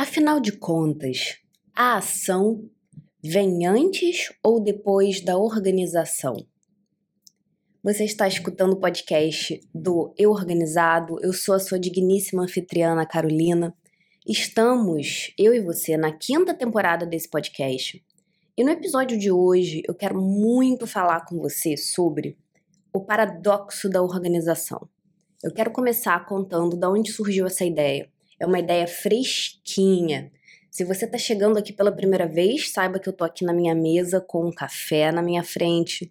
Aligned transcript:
Afinal 0.00 0.40
de 0.40 0.52
contas, 0.52 1.36
a 1.76 1.98
ação 1.98 2.64
vem 3.22 3.66
antes 3.66 4.32
ou 4.42 4.58
depois 4.58 5.20
da 5.20 5.36
organização? 5.36 6.36
Você 7.84 8.04
está 8.04 8.26
escutando 8.26 8.72
o 8.72 8.80
podcast 8.80 9.60
do 9.74 10.14
Eu 10.16 10.30
Organizado. 10.30 11.18
Eu 11.20 11.34
sou 11.34 11.54
a 11.54 11.58
sua 11.58 11.78
digníssima 11.78 12.44
anfitriana 12.44 13.04
Carolina. 13.04 13.76
Estamos, 14.26 15.34
eu 15.36 15.52
e 15.52 15.60
você, 15.60 15.98
na 15.98 16.10
quinta 16.10 16.54
temporada 16.54 17.04
desse 17.04 17.28
podcast. 17.28 18.02
E 18.56 18.64
no 18.64 18.70
episódio 18.70 19.18
de 19.18 19.30
hoje 19.30 19.82
eu 19.86 19.94
quero 19.94 20.18
muito 20.18 20.86
falar 20.86 21.26
com 21.26 21.36
você 21.36 21.76
sobre 21.76 22.38
o 22.90 23.04
paradoxo 23.04 23.90
da 23.90 24.00
organização. 24.00 24.88
Eu 25.44 25.52
quero 25.52 25.70
começar 25.70 26.24
contando 26.24 26.74
de 26.74 26.86
onde 26.86 27.12
surgiu 27.12 27.44
essa 27.44 27.66
ideia 27.66 28.08
é 28.40 28.46
uma 28.46 28.58
ideia 28.58 28.88
fresquinha. 28.88 30.32
Se 30.70 30.82
você 30.82 31.04
está 31.04 31.18
chegando 31.18 31.58
aqui 31.58 31.72
pela 31.72 31.92
primeira 31.92 32.26
vez, 32.26 32.72
saiba 32.72 32.98
que 32.98 33.08
eu 33.08 33.12
tô 33.12 33.22
aqui 33.22 33.44
na 33.44 33.52
minha 33.52 33.74
mesa 33.74 34.20
com 34.20 34.46
um 34.46 34.52
café 34.52 35.12
na 35.12 35.20
minha 35.20 35.44
frente. 35.44 36.10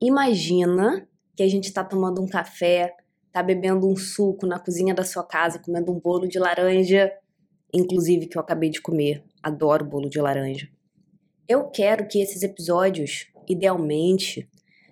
Imagina 0.00 1.08
que 1.36 1.42
a 1.42 1.48
gente 1.48 1.66
está 1.66 1.84
tomando 1.84 2.20
um 2.20 2.26
café, 2.26 2.94
tá 3.30 3.42
bebendo 3.42 3.88
um 3.88 3.94
suco 3.94 4.46
na 4.46 4.58
cozinha 4.58 4.92
da 4.92 5.04
sua 5.04 5.22
casa, 5.22 5.60
comendo 5.60 5.92
um 5.92 6.00
bolo 6.00 6.26
de 6.26 6.38
laranja, 6.38 7.12
inclusive 7.72 8.26
que 8.26 8.36
eu 8.36 8.40
acabei 8.40 8.70
de 8.70 8.80
comer. 8.80 9.22
Adoro 9.42 9.84
bolo 9.84 10.10
de 10.10 10.20
laranja. 10.20 10.68
Eu 11.48 11.70
quero 11.70 12.08
que 12.08 12.20
esses 12.20 12.42
episódios, 12.42 13.28
idealmente, 13.48 14.48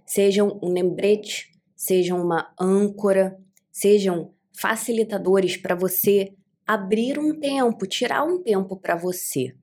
sejam 0.07 0.61
um 0.63 0.69
lembrete, 0.69 1.51
sejam 1.75 2.23
uma 2.23 2.55
âncora, 2.61 3.37
sejam 3.73 4.33
facilitadores 4.57 5.57
para 5.57 5.75
você 5.75 6.33
abrir 6.67 7.19
um 7.19 7.39
tempo, 7.39 7.87
tirar 7.87 8.25
um 8.25 8.43
tempo 8.43 8.77
para 8.77 8.97
você 8.97 9.55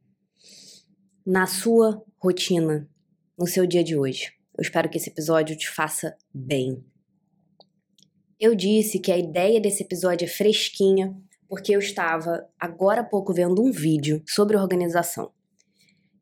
na 1.25 1.47
sua 1.47 2.03
rotina, 2.17 2.87
no 3.37 3.47
seu 3.47 3.65
dia 3.65 3.83
de 3.83 3.97
hoje. 3.97 4.33
Eu 4.57 4.61
espero 4.61 4.89
que 4.89 4.97
esse 4.97 5.09
episódio 5.09 5.57
te 5.57 5.69
faça 5.69 6.15
bem. 6.33 6.83
Eu 8.39 8.55
disse 8.55 8.99
que 8.99 9.11
a 9.11 9.17
ideia 9.17 9.59
desse 9.59 9.83
episódio 9.83 10.25
é 10.25 10.27
fresquinha 10.27 11.15
porque 11.47 11.75
eu 11.75 11.79
estava 11.79 12.47
agora 12.59 13.01
há 13.01 13.03
pouco 13.03 13.33
vendo 13.33 13.61
um 13.61 13.71
vídeo 13.71 14.23
sobre 14.25 14.55
organização. 14.55 15.31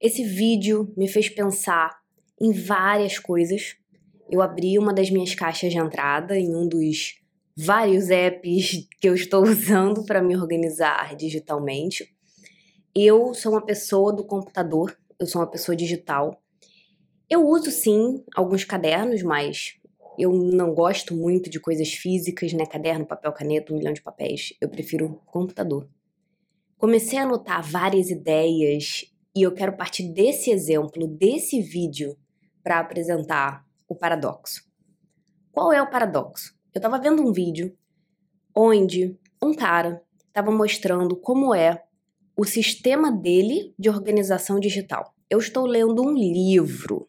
Esse 0.02 0.24
vídeo 0.24 0.94
me 0.98 1.08
fez 1.08 1.30
pensar 1.30 2.00
em 2.42 2.52
várias 2.52 3.20
coisas. 3.20 3.76
Eu 4.30 4.42
abri 4.42 4.80
uma 4.80 4.94
das 4.94 5.10
minhas 5.12 5.36
caixas 5.36 5.72
de 5.72 5.78
entrada 5.78 6.38
em 6.38 6.56
um 6.56 6.68
dos 6.68 7.19
vários 7.62 8.10
apps 8.10 8.88
que 9.02 9.10
eu 9.10 9.14
estou 9.14 9.44
usando 9.44 10.06
para 10.06 10.22
me 10.22 10.36
organizar 10.36 11.14
digitalmente. 11.16 12.16
Eu 12.96 13.34
sou 13.34 13.52
uma 13.52 13.66
pessoa 13.66 14.14
do 14.14 14.24
computador, 14.24 14.98
eu 15.20 15.28
sou 15.28 15.42
uma 15.42 15.50
pessoa 15.50 15.76
digital. 15.76 16.42
Eu 17.30 17.46
uso 17.46 17.70
sim 17.70 18.24
alguns 18.34 18.64
cadernos, 18.64 19.22
mas 19.22 19.78
eu 20.18 20.32
não 20.32 20.74
gosto 20.74 21.14
muito 21.14 21.50
de 21.50 21.60
coisas 21.60 21.90
físicas, 21.90 22.54
né? 22.54 22.66
Caderno, 22.66 23.06
papel, 23.06 23.32
caneta, 23.34 23.74
um 23.74 23.78
milhão 23.78 23.94
de 23.94 24.02
papéis. 24.02 24.54
Eu 24.60 24.70
prefiro 24.70 25.22
computador. 25.26 25.88
Comecei 26.78 27.20
a 27.20 27.24
anotar 27.24 27.62
várias 27.62 28.10
ideias 28.10 29.06
e 29.36 29.44
eu 29.44 29.54
quero 29.54 29.76
partir 29.76 30.12
desse 30.14 30.50
exemplo, 30.50 31.06
desse 31.08 31.62
vídeo, 31.62 32.18
para 32.64 32.80
apresentar 32.80 33.66
o 33.88 33.96
paradoxo. 33.96 34.64
Qual 35.52 35.74
é 35.74 35.82
o 35.82 35.90
paradoxo? 35.90 36.59
Eu 36.74 36.82
tava 36.82 37.00
vendo 37.00 37.22
um 37.22 37.32
vídeo 37.32 37.76
onde 38.56 39.18
um 39.42 39.54
cara 39.54 40.02
estava 40.28 40.52
mostrando 40.52 41.16
como 41.16 41.54
é 41.54 41.84
o 42.38 42.46
sistema 42.46 43.12
dele 43.12 43.74
de 43.78 43.90
organização 43.90 44.60
digital. 44.60 45.14
Eu 45.30 45.40
estou 45.40 45.66
lendo 45.66 46.02
um 46.02 46.14
livro. 46.14 47.08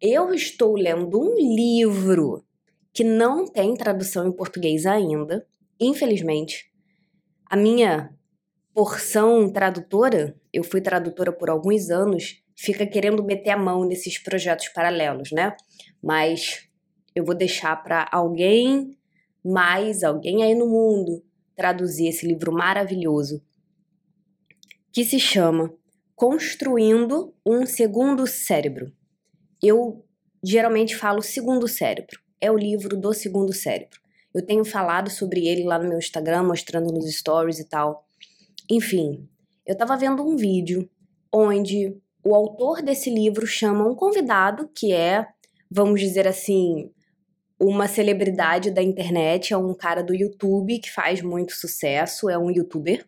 Eu 0.00 0.34
estou 0.34 0.76
lendo 0.76 1.20
um 1.20 1.34
livro 1.36 2.44
que 2.92 3.02
não 3.02 3.46
tem 3.46 3.74
tradução 3.74 4.26
em 4.28 4.32
português 4.32 4.84
ainda, 4.84 5.46
infelizmente. 5.80 6.70
A 7.46 7.56
minha 7.56 8.12
porção 8.74 9.50
tradutora, 9.50 10.36
eu 10.52 10.62
fui 10.62 10.80
tradutora 10.80 11.32
por 11.32 11.48
alguns 11.48 11.90
anos, 11.90 12.42
fica 12.54 12.86
querendo 12.86 13.24
meter 13.24 13.50
a 13.50 13.56
mão 13.56 13.84
nesses 13.84 14.18
projetos 14.18 14.68
paralelos, 14.68 15.30
né? 15.32 15.56
Mas 16.02 16.67
eu 17.18 17.24
vou 17.24 17.34
deixar 17.34 17.74
para 17.82 18.08
alguém 18.12 18.96
mais, 19.44 20.04
alguém 20.04 20.44
aí 20.44 20.54
no 20.54 20.68
mundo, 20.68 21.20
traduzir 21.56 22.06
esse 22.06 22.24
livro 22.24 22.52
maravilhoso 22.52 23.42
que 24.92 25.04
se 25.04 25.18
chama 25.18 25.74
Construindo 26.14 27.34
um 27.44 27.66
Segundo 27.66 28.24
Cérebro. 28.24 28.92
Eu 29.60 30.04
geralmente 30.44 30.94
falo 30.94 31.20
Segundo 31.20 31.66
Cérebro, 31.66 32.20
é 32.40 32.52
o 32.52 32.56
livro 32.56 32.96
do 32.96 33.12
Segundo 33.12 33.52
Cérebro. 33.52 33.98
Eu 34.32 34.46
tenho 34.46 34.64
falado 34.64 35.10
sobre 35.10 35.48
ele 35.48 35.64
lá 35.64 35.76
no 35.76 35.88
meu 35.88 35.98
Instagram, 35.98 36.44
mostrando 36.44 36.92
nos 36.92 37.12
stories 37.12 37.58
e 37.58 37.68
tal. 37.68 38.06
Enfim, 38.70 39.28
eu 39.66 39.76
tava 39.76 39.96
vendo 39.96 40.24
um 40.24 40.36
vídeo 40.36 40.88
onde 41.32 41.96
o 42.22 42.32
autor 42.32 42.80
desse 42.80 43.10
livro 43.10 43.44
chama 43.44 43.88
um 43.88 43.94
convidado 43.96 44.70
que 44.72 44.92
é 44.92 45.26
vamos 45.70 46.00
dizer 46.00 46.26
assim, 46.26 46.90
uma 47.58 47.88
celebridade 47.88 48.70
da 48.70 48.82
internet, 48.82 49.52
é 49.52 49.56
um 49.56 49.74
cara 49.74 50.02
do 50.02 50.14
YouTube 50.14 50.78
que 50.78 50.90
faz 50.90 51.20
muito 51.20 51.52
sucesso, 51.54 52.30
é 52.30 52.38
um 52.38 52.50
youtuber, 52.50 53.04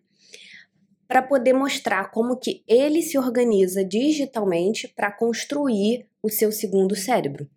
para 1.06 1.22
poder 1.22 1.52
mostrar 1.52 2.10
como 2.10 2.36
que 2.36 2.62
ele 2.66 3.02
se 3.02 3.18
organiza 3.18 3.84
digitalmente 3.84 4.88
para 4.88 5.10
construir 5.10 6.06
o 6.22 6.28
seu 6.28 6.50
segundo 6.52 6.94
cérebro. 6.96 7.48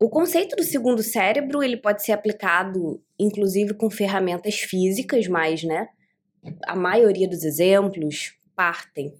O 0.00 0.08
conceito 0.08 0.54
do 0.54 0.62
segundo 0.62 1.02
cérebro, 1.02 1.62
ele 1.62 1.76
pode 1.76 2.04
ser 2.04 2.12
aplicado 2.12 3.02
inclusive 3.18 3.74
com 3.74 3.90
ferramentas 3.90 4.60
físicas, 4.60 5.26
mas, 5.26 5.64
né, 5.64 5.88
a 6.66 6.76
maioria 6.76 7.28
dos 7.28 7.42
exemplos 7.42 8.34
partem 8.54 9.12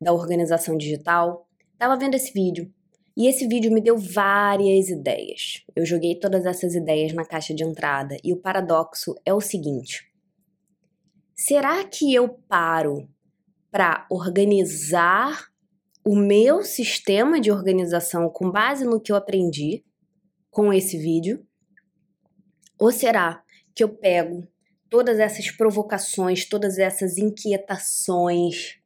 da 0.00 0.12
organização 0.12 0.76
digital. 0.76 1.48
Tava 1.78 1.96
vendo 1.96 2.14
esse 2.14 2.32
vídeo 2.32 2.72
e 3.16 3.26
esse 3.26 3.48
vídeo 3.48 3.72
me 3.72 3.80
deu 3.80 3.96
várias 3.96 4.88
ideias. 4.88 5.64
Eu 5.74 5.86
joguei 5.86 6.18
todas 6.18 6.44
essas 6.44 6.74
ideias 6.74 7.14
na 7.14 7.24
caixa 7.24 7.54
de 7.54 7.64
entrada 7.64 8.16
e 8.22 8.32
o 8.32 8.36
paradoxo 8.36 9.14
é 9.24 9.32
o 9.32 9.40
seguinte: 9.40 10.12
será 11.34 11.82
que 11.84 12.12
eu 12.12 12.28
paro 12.28 13.08
para 13.70 14.06
organizar 14.10 15.48
o 16.04 16.14
meu 16.14 16.62
sistema 16.62 17.40
de 17.40 17.50
organização 17.50 18.28
com 18.28 18.50
base 18.50 18.84
no 18.84 19.00
que 19.00 19.10
eu 19.10 19.16
aprendi 19.16 19.82
com 20.50 20.72
esse 20.72 20.98
vídeo? 20.98 21.44
Ou 22.78 22.92
será 22.92 23.42
que 23.74 23.82
eu 23.82 23.88
pego 23.88 24.46
todas 24.90 25.18
essas 25.18 25.50
provocações, 25.50 26.46
todas 26.46 26.78
essas 26.78 27.16
inquietações, 27.16 28.78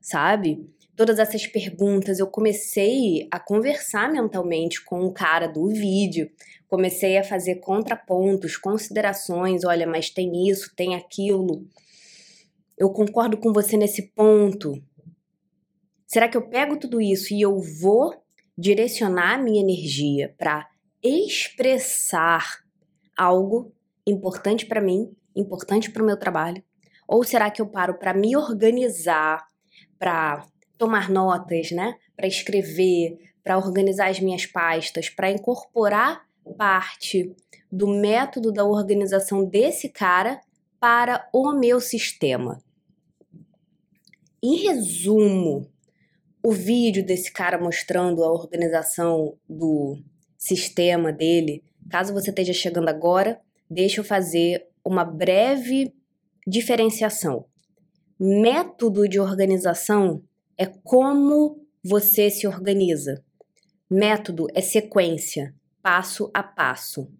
sabe? 0.00 0.70
Todas 1.02 1.18
essas 1.18 1.48
perguntas, 1.48 2.20
eu 2.20 2.28
comecei 2.28 3.26
a 3.28 3.40
conversar 3.40 4.08
mentalmente 4.08 4.84
com 4.84 5.00
o 5.00 5.12
cara 5.12 5.48
do 5.48 5.66
vídeo, 5.66 6.30
comecei 6.68 7.18
a 7.18 7.24
fazer 7.24 7.56
contrapontos, 7.56 8.56
considerações, 8.56 9.64
olha, 9.64 9.84
mas 9.84 10.10
tem 10.10 10.48
isso, 10.48 10.72
tem 10.76 10.94
aquilo. 10.94 11.66
Eu 12.78 12.90
concordo 12.90 13.36
com 13.36 13.52
você 13.52 13.76
nesse 13.76 14.12
ponto. 14.12 14.80
Será 16.06 16.28
que 16.28 16.36
eu 16.36 16.48
pego 16.48 16.78
tudo 16.78 17.00
isso 17.00 17.34
e 17.34 17.40
eu 17.42 17.58
vou 17.58 18.14
direcionar 18.56 19.34
a 19.34 19.42
minha 19.42 19.60
energia 19.60 20.32
para 20.38 20.68
expressar 21.02 22.60
algo 23.18 23.74
importante 24.06 24.66
para 24.66 24.80
mim, 24.80 25.10
importante 25.34 25.90
para 25.90 26.04
o 26.04 26.06
meu 26.06 26.16
trabalho? 26.16 26.62
Ou 27.08 27.24
será 27.24 27.50
que 27.50 27.60
eu 27.60 27.66
paro 27.66 27.98
para 27.98 28.14
me 28.14 28.36
organizar, 28.36 29.44
para 29.98 30.46
tomar 30.78 31.10
notas, 31.10 31.70
né? 31.70 31.96
Para 32.16 32.26
escrever, 32.26 33.18
para 33.42 33.58
organizar 33.58 34.08
as 34.08 34.20
minhas 34.20 34.46
pastas, 34.46 35.08
para 35.08 35.30
incorporar 35.30 36.26
parte 36.56 37.34
do 37.70 37.88
método 37.88 38.52
da 38.52 38.64
organização 38.64 39.44
desse 39.44 39.88
cara 39.88 40.40
para 40.78 41.28
o 41.32 41.52
meu 41.52 41.80
sistema. 41.80 42.58
Em 44.42 44.56
resumo, 44.56 45.70
o 46.42 46.50
vídeo 46.50 47.04
desse 47.06 47.32
cara 47.32 47.58
mostrando 47.58 48.24
a 48.24 48.32
organização 48.32 49.38
do 49.48 50.02
sistema 50.36 51.12
dele, 51.12 51.62
caso 51.88 52.12
você 52.12 52.30
esteja 52.30 52.52
chegando 52.52 52.88
agora, 52.88 53.40
deixa 53.70 54.00
eu 54.00 54.04
fazer 54.04 54.66
uma 54.84 55.04
breve 55.04 55.94
diferenciação. 56.46 57.46
Método 58.18 59.08
de 59.08 59.20
organização 59.20 60.22
é 60.58 60.66
como 60.66 61.66
você 61.84 62.30
se 62.30 62.46
organiza. 62.46 63.24
Método 63.90 64.46
é 64.54 64.60
sequência, 64.60 65.54
passo 65.82 66.30
a 66.32 66.42
passo. 66.42 67.12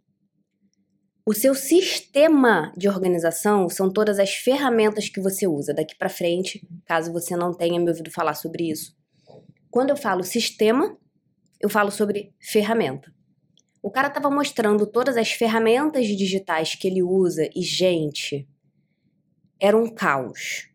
O 1.24 1.32
seu 1.32 1.54
sistema 1.54 2.72
de 2.76 2.88
organização 2.88 3.68
são 3.68 3.92
todas 3.92 4.18
as 4.18 4.34
ferramentas 4.34 5.08
que 5.08 5.20
você 5.20 5.46
usa. 5.46 5.72
Daqui 5.72 5.96
para 5.96 6.08
frente, 6.08 6.66
caso 6.84 7.12
você 7.12 7.36
não 7.36 7.54
tenha 7.54 7.78
me 7.78 7.88
ouvido 7.88 8.10
falar 8.10 8.34
sobre 8.34 8.70
isso. 8.70 8.96
Quando 9.70 9.90
eu 9.90 9.96
falo 9.96 10.24
sistema, 10.24 10.98
eu 11.60 11.68
falo 11.68 11.92
sobre 11.92 12.34
ferramenta. 12.40 13.14
O 13.80 13.90
cara 13.90 14.08
estava 14.08 14.30
mostrando 14.30 14.86
todas 14.86 15.16
as 15.16 15.30
ferramentas 15.30 16.06
digitais 16.06 16.74
que 16.74 16.88
ele 16.88 17.02
usa 17.02 17.48
e, 17.54 17.62
gente, 17.62 18.48
era 19.60 19.76
um 19.76 19.88
caos. 19.88 20.68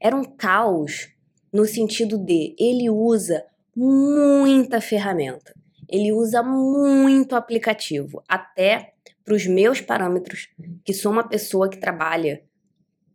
Era 0.00 0.16
um 0.16 0.24
caos 0.24 1.13
no 1.54 1.64
sentido 1.64 2.18
de 2.18 2.56
ele 2.58 2.90
usa 2.90 3.46
muita 3.76 4.80
ferramenta. 4.80 5.54
Ele 5.88 6.10
usa 6.10 6.42
muito 6.42 7.36
aplicativo, 7.36 8.20
até 8.28 8.94
para 9.24 9.34
os 9.34 9.46
meus 9.46 9.80
parâmetros, 9.80 10.48
que 10.84 10.92
sou 10.92 11.12
uma 11.12 11.28
pessoa 11.28 11.70
que 11.70 11.78
trabalha, 11.78 12.42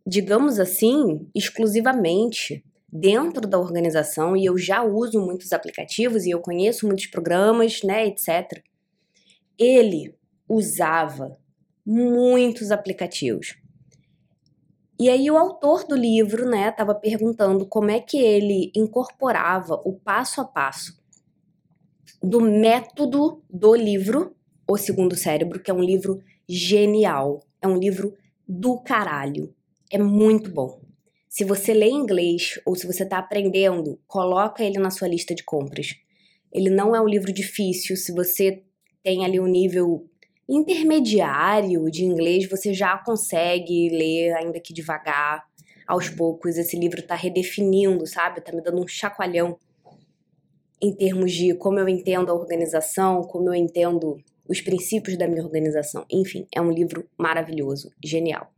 digamos 0.06 0.58
assim, 0.58 1.28
exclusivamente 1.34 2.64
dentro 2.90 3.46
da 3.46 3.58
organização 3.58 4.34
e 4.34 4.46
eu 4.46 4.56
já 4.56 4.82
uso 4.82 5.20
muitos 5.20 5.52
aplicativos 5.52 6.24
e 6.24 6.30
eu 6.30 6.40
conheço 6.40 6.86
muitos 6.86 7.06
programas, 7.08 7.82
né, 7.82 8.06
etc. 8.06 8.64
Ele 9.58 10.14
usava 10.48 11.36
muitos 11.84 12.70
aplicativos. 12.70 13.54
E 15.00 15.08
aí 15.08 15.30
o 15.30 15.38
autor 15.38 15.86
do 15.86 15.96
livro, 15.96 16.44
né, 16.46 16.68
estava 16.68 16.94
perguntando 16.94 17.64
como 17.64 17.90
é 17.90 18.00
que 18.00 18.18
ele 18.18 18.70
incorporava 18.76 19.80
o 19.82 19.94
passo 19.94 20.42
a 20.42 20.44
passo 20.44 21.00
do 22.22 22.38
método 22.38 23.42
do 23.48 23.74
livro 23.74 24.36
O 24.68 24.76
Segundo 24.76 25.16
Cérebro, 25.16 25.58
que 25.58 25.70
é 25.70 25.74
um 25.74 25.82
livro 25.82 26.22
genial, 26.46 27.42
é 27.62 27.66
um 27.66 27.78
livro 27.78 28.14
do 28.46 28.78
caralho, 28.78 29.54
é 29.90 29.96
muito 29.96 30.50
bom. 30.50 30.82
Se 31.30 31.44
você 31.44 31.72
lê 31.72 31.88
inglês 31.88 32.60
ou 32.66 32.76
se 32.76 32.86
você 32.86 33.04
está 33.04 33.20
aprendendo, 33.20 33.98
coloca 34.06 34.62
ele 34.62 34.78
na 34.78 34.90
sua 34.90 35.08
lista 35.08 35.34
de 35.34 35.42
compras. 35.42 35.94
Ele 36.52 36.68
não 36.68 36.94
é 36.94 37.00
um 37.00 37.08
livro 37.08 37.32
difícil, 37.32 37.96
se 37.96 38.12
você 38.12 38.62
tem 39.02 39.24
ali 39.24 39.40
um 39.40 39.46
nível 39.46 40.06
intermediário 40.50 41.88
de 41.90 42.04
inglês, 42.04 42.48
você 42.48 42.74
já 42.74 42.98
consegue 42.98 43.88
ler, 43.88 44.32
ainda 44.34 44.58
que 44.58 44.74
devagar, 44.74 45.44
aos 45.86 46.08
poucos. 46.08 46.58
Esse 46.58 46.76
livro 46.76 47.00
está 47.00 47.14
redefinindo, 47.14 48.06
sabe? 48.06 48.40
Tá 48.40 48.52
me 48.52 48.60
dando 48.60 48.82
um 48.82 48.88
chacoalhão 48.88 49.56
em 50.82 50.92
termos 50.92 51.32
de 51.32 51.54
como 51.54 51.78
eu 51.78 51.88
entendo 51.88 52.30
a 52.30 52.34
organização, 52.34 53.22
como 53.22 53.48
eu 53.48 53.54
entendo 53.54 54.16
os 54.48 54.60
princípios 54.60 55.16
da 55.16 55.28
minha 55.28 55.44
organização. 55.44 56.04
Enfim, 56.10 56.46
é 56.52 56.60
um 56.60 56.70
livro 56.70 57.08
maravilhoso, 57.16 57.92
genial. 58.02 58.52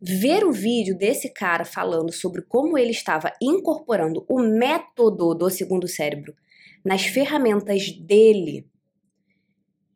Ver 0.00 0.44
o 0.44 0.50
vídeo 0.50 0.96
desse 0.98 1.28
cara 1.28 1.64
falando 1.64 2.12
sobre 2.12 2.42
como 2.42 2.76
ele 2.76 2.90
estava 2.90 3.32
incorporando 3.40 4.24
o 4.28 4.40
método 4.40 5.32
do 5.34 5.48
segundo 5.48 5.86
cérebro 5.86 6.34
nas 6.84 7.04
ferramentas 7.04 7.92
dele 7.92 8.66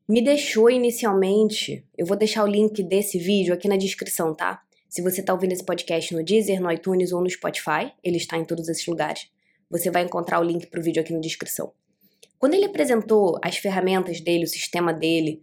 me 0.08 0.22
deixou 0.22 0.70
inicialmente. 0.70 1.84
Eu 1.96 2.06
vou 2.06 2.16
deixar 2.16 2.44
o 2.44 2.46
link 2.46 2.82
desse 2.82 3.18
vídeo 3.18 3.52
aqui 3.52 3.66
na 3.68 3.76
descrição, 3.76 4.34
tá? 4.34 4.62
Se 4.88 5.02
você 5.02 5.20
está 5.20 5.32
ouvindo 5.32 5.52
esse 5.52 5.64
podcast 5.64 6.14
no 6.14 6.24
Deezer, 6.24 6.60
no 6.60 6.70
iTunes 6.70 7.12
ou 7.12 7.20
no 7.20 7.28
Spotify, 7.28 7.92
ele 8.02 8.16
está 8.16 8.38
em 8.38 8.44
todos 8.44 8.68
esses 8.68 8.86
lugares. 8.86 9.28
Você 9.68 9.90
vai 9.90 10.04
encontrar 10.04 10.40
o 10.40 10.44
link 10.44 10.66
para 10.68 10.78
o 10.78 10.82
vídeo 10.82 11.02
aqui 11.02 11.12
na 11.12 11.18
descrição. 11.18 11.72
Quando 12.38 12.54
ele 12.54 12.66
apresentou 12.66 13.38
as 13.42 13.56
ferramentas 13.56 14.20
dele, 14.20 14.44
o 14.44 14.48
sistema 14.48 14.92
dele, 14.92 15.42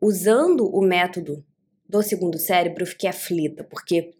usando 0.00 0.66
o 0.66 0.80
método 0.80 1.44
do 1.86 2.02
segundo 2.02 2.38
cérebro, 2.38 2.82
eu 2.82 2.86
fiquei 2.86 3.10
aflita, 3.10 3.64
porque 3.64 4.14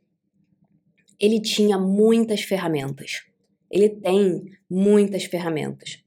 ele 1.18 1.40
tinha 1.40 1.78
muitas 1.78 2.42
ferramentas. 2.42 3.22
Ele 3.70 3.88
tem 3.88 4.44
muitas 4.68 5.24
ferramentas. 5.24 6.02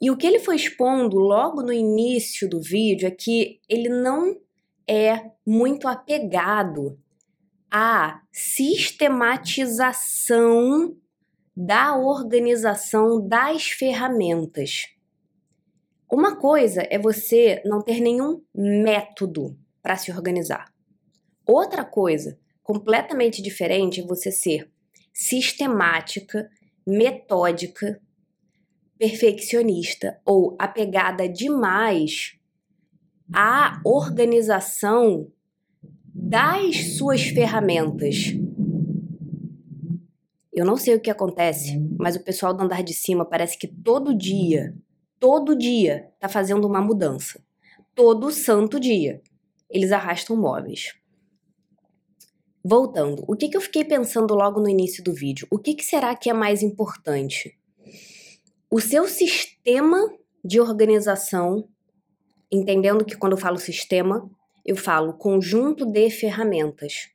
E 0.00 0.10
o 0.10 0.16
que 0.16 0.26
ele 0.26 0.38
foi 0.38 0.56
expondo 0.56 1.18
logo 1.18 1.62
no 1.62 1.72
início 1.72 2.48
do 2.48 2.60
vídeo 2.60 3.08
é 3.08 3.10
que 3.10 3.60
ele 3.68 3.88
não 3.88 4.36
é 4.86 5.32
muito 5.44 5.88
apegado 5.88 6.96
à 7.70 8.22
sistematização 8.30 10.96
da 11.56 11.96
organização 11.96 13.26
das 13.26 13.68
ferramentas. 13.68 14.88
Uma 16.12 16.36
coisa 16.36 16.86
é 16.90 16.98
você 16.98 17.62
não 17.64 17.82
ter 17.82 18.00
nenhum 18.00 18.42
método 18.54 19.58
para 19.82 19.96
se 19.96 20.12
organizar. 20.12 20.70
Outra 21.46 21.84
coisa, 21.84 22.38
completamente 22.62 23.40
diferente, 23.40 24.00
é 24.00 24.06
você 24.06 24.30
ser 24.30 24.70
sistemática, 25.12 26.48
metódica 26.86 28.00
perfeccionista 28.98 30.20
ou 30.24 30.56
apegada 30.58 31.28
demais 31.28 32.38
à 33.32 33.80
organização 33.84 35.30
das 36.14 36.96
suas 36.96 37.22
ferramentas. 37.22 38.34
Eu 40.52 40.64
não 40.64 40.76
sei 40.76 40.94
o 40.94 41.00
que 41.00 41.10
acontece, 41.10 41.78
mas 41.98 42.16
o 42.16 42.24
pessoal 42.24 42.54
do 42.54 42.62
andar 42.62 42.82
de 42.82 42.94
cima 42.94 43.26
parece 43.26 43.58
que 43.58 43.68
todo 43.68 44.16
dia, 44.16 44.74
todo 45.20 45.54
dia, 45.54 46.10
tá 46.18 46.28
fazendo 46.28 46.66
uma 46.66 46.80
mudança. 46.80 47.44
Todo 47.94 48.30
santo 48.30 48.80
dia. 48.80 49.20
Eles 49.68 49.92
arrastam 49.92 50.36
móveis. 50.36 50.94
Voltando, 52.64 53.22
o 53.28 53.36
que, 53.36 53.48
que 53.48 53.56
eu 53.56 53.60
fiquei 53.60 53.84
pensando 53.84 54.34
logo 54.34 54.60
no 54.60 54.68
início 54.68 55.04
do 55.04 55.12
vídeo? 55.12 55.46
O 55.50 55.58
que, 55.58 55.74
que 55.74 55.84
será 55.84 56.16
que 56.16 56.30
é 56.30 56.32
mais 56.32 56.62
importante? 56.62 57.56
O 58.70 58.80
seu 58.80 59.06
sistema 59.06 59.98
de 60.44 60.60
organização, 60.60 61.68
entendendo 62.50 63.04
que 63.04 63.16
quando 63.16 63.32
eu 63.32 63.38
falo 63.38 63.58
sistema, 63.58 64.28
eu 64.64 64.76
falo 64.76 65.14
conjunto 65.14 65.86
de 65.86 66.10
ferramentas. 66.10 67.08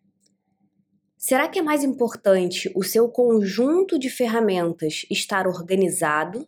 Será 1.18 1.48
que 1.48 1.60
é 1.60 1.62
mais 1.62 1.84
importante 1.84 2.72
o 2.76 2.84
seu 2.84 3.08
conjunto 3.10 4.00
de 4.00 4.10
ferramentas 4.10 5.06
estar 5.10 5.46
organizado? 5.46 6.48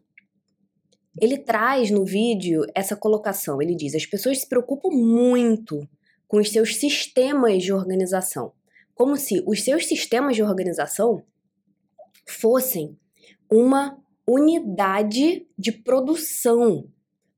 Ele 1.21 1.38
traz 1.38 1.91
no 1.91 2.03
vídeo 2.03 2.65
essa 2.73 2.95
colocação. 2.95 3.61
Ele 3.61 3.75
diz: 3.75 3.94
as 3.94 4.05
pessoas 4.05 4.39
se 4.39 4.50
preocupam 4.50 4.89
muito 4.89 5.88
com 6.27 6.38
os 6.38 6.50
seus 6.50 6.77
sistemas 6.77 7.61
de 7.61 7.71
organização, 7.71 8.53
como 8.95 9.15
se 9.15 9.44
os 9.45 9.63
seus 9.63 9.85
sistemas 9.85 10.35
de 10.35 10.41
organização 10.41 11.23
fossem 12.27 12.98
uma 13.51 14.02
unidade 14.27 15.48
de 15.58 15.72
produção, 15.72 16.89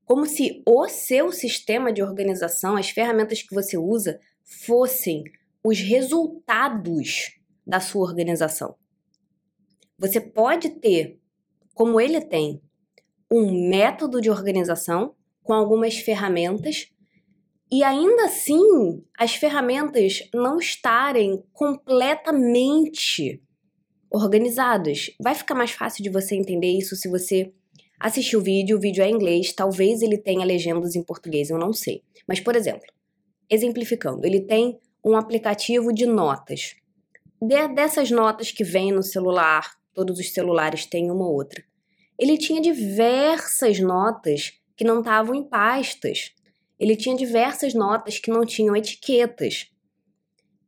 como 0.04 0.26
se 0.26 0.62
o 0.66 0.88
seu 0.88 1.32
sistema 1.32 1.92
de 1.92 2.02
organização, 2.02 2.76
as 2.76 2.90
ferramentas 2.90 3.42
que 3.42 3.54
você 3.54 3.76
usa, 3.76 4.20
fossem 4.42 5.24
os 5.64 5.80
resultados 5.80 7.38
da 7.66 7.80
sua 7.80 8.06
organização. 8.06 8.76
Você 9.98 10.20
pode 10.20 10.70
ter, 10.70 11.18
como 11.74 12.00
ele 12.00 12.20
tem, 12.20 12.62
um 13.30 13.68
método 13.68 14.20
de 14.20 14.30
organização 14.30 15.14
com 15.42 15.52
algumas 15.52 15.96
ferramentas 15.96 16.92
e 17.70 17.82
ainda 17.82 18.26
assim 18.26 19.02
as 19.18 19.34
ferramentas 19.34 20.28
não 20.32 20.58
estarem 20.58 21.42
completamente 21.52 23.42
organizadas. 24.22 25.10
Vai 25.20 25.34
ficar 25.34 25.54
mais 25.54 25.70
fácil 25.70 26.02
de 26.02 26.10
você 26.10 26.34
entender 26.34 26.70
isso 26.70 26.96
se 26.96 27.08
você 27.08 27.52
assistir 27.98 28.36
o 28.36 28.42
vídeo. 28.42 28.76
O 28.76 28.80
vídeo 28.80 29.02
é 29.02 29.08
em 29.08 29.14
inglês, 29.14 29.52
talvez 29.52 30.02
ele 30.02 30.18
tenha 30.18 30.44
legendas 30.44 30.94
em 30.94 31.02
português, 31.02 31.50
eu 31.50 31.58
não 31.58 31.72
sei. 31.72 32.02
Mas, 32.26 32.40
por 32.40 32.56
exemplo, 32.56 32.86
exemplificando, 33.48 34.26
ele 34.26 34.40
tem 34.40 34.78
um 35.04 35.16
aplicativo 35.16 35.92
de 35.92 36.06
notas. 36.06 36.74
De, 37.40 37.68
dessas 37.68 38.10
notas 38.10 38.50
que 38.50 38.64
vem 38.64 38.92
no 38.92 39.02
celular, 39.02 39.76
todos 39.94 40.18
os 40.18 40.32
celulares 40.32 40.86
têm 40.86 41.10
uma 41.10 41.26
ou 41.26 41.34
outra. 41.34 41.62
Ele 42.18 42.36
tinha 42.38 42.60
diversas 42.60 43.78
notas 43.78 44.54
que 44.76 44.84
não 44.84 44.98
estavam 44.98 45.34
em 45.34 45.44
pastas. 45.44 46.32
Ele 46.78 46.96
tinha 46.96 47.16
diversas 47.16 47.74
notas 47.74 48.18
que 48.18 48.30
não 48.30 48.44
tinham 48.44 48.76
etiquetas 48.76 49.70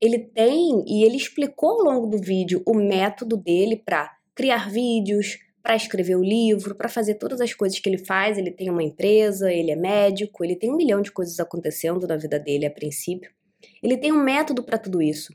ele 0.01 0.19
tem 0.19 0.85
e 0.87 1.05
ele 1.05 1.17
explicou 1.17 1.71
ao 1.71 1.85
longo 1.85 2.07
do 2.07 2.19
vídeo 2.19 2.63
o 2.67 2.75
método 2.75 3.37
dele 3.37 3.77
para 3.77 4.17
criar 4.35 4.71
vídeos, 4.71 5.39
para 5.63 5.75
escrever 5.75 6.17
o 6.17 6.23
livro, 6.23 6.75
para 6.75 6.89
fazer 6.89 7.15
todas 7.15 7.41
as 7.41 7.53
coisas 7.53 7.79
que 7.79 7.89
ele 7.89 7.99
faz. 7.99 8.39
Ele 8.39 8.51
tem 8.51 8.71
uma 8.71 8.83
empresa, 8.83 9.53
ele 9.53 9.71
é 9.71 9.77
médico, 9.77 10.45
ele 10.45 10.57
tem 10.57 10.71
um 10.71 10.77
milhão 10.77 11.03
de 11.03 11.11
coisas 11.11 11.39
acontecendo 11.41 12.07
na 12.07 12.17
vida 12.17 12.39
dele 12.39 12.67
a 12.67 12.71
princípio. 12.71 13.31
Ele 13.83 13.97
tem 13.97 14.13
um 14.13 14.23
método 14.23 14.63
para 14.63 14.79
tudo 14.79 15.03
isso. 15.03 15.35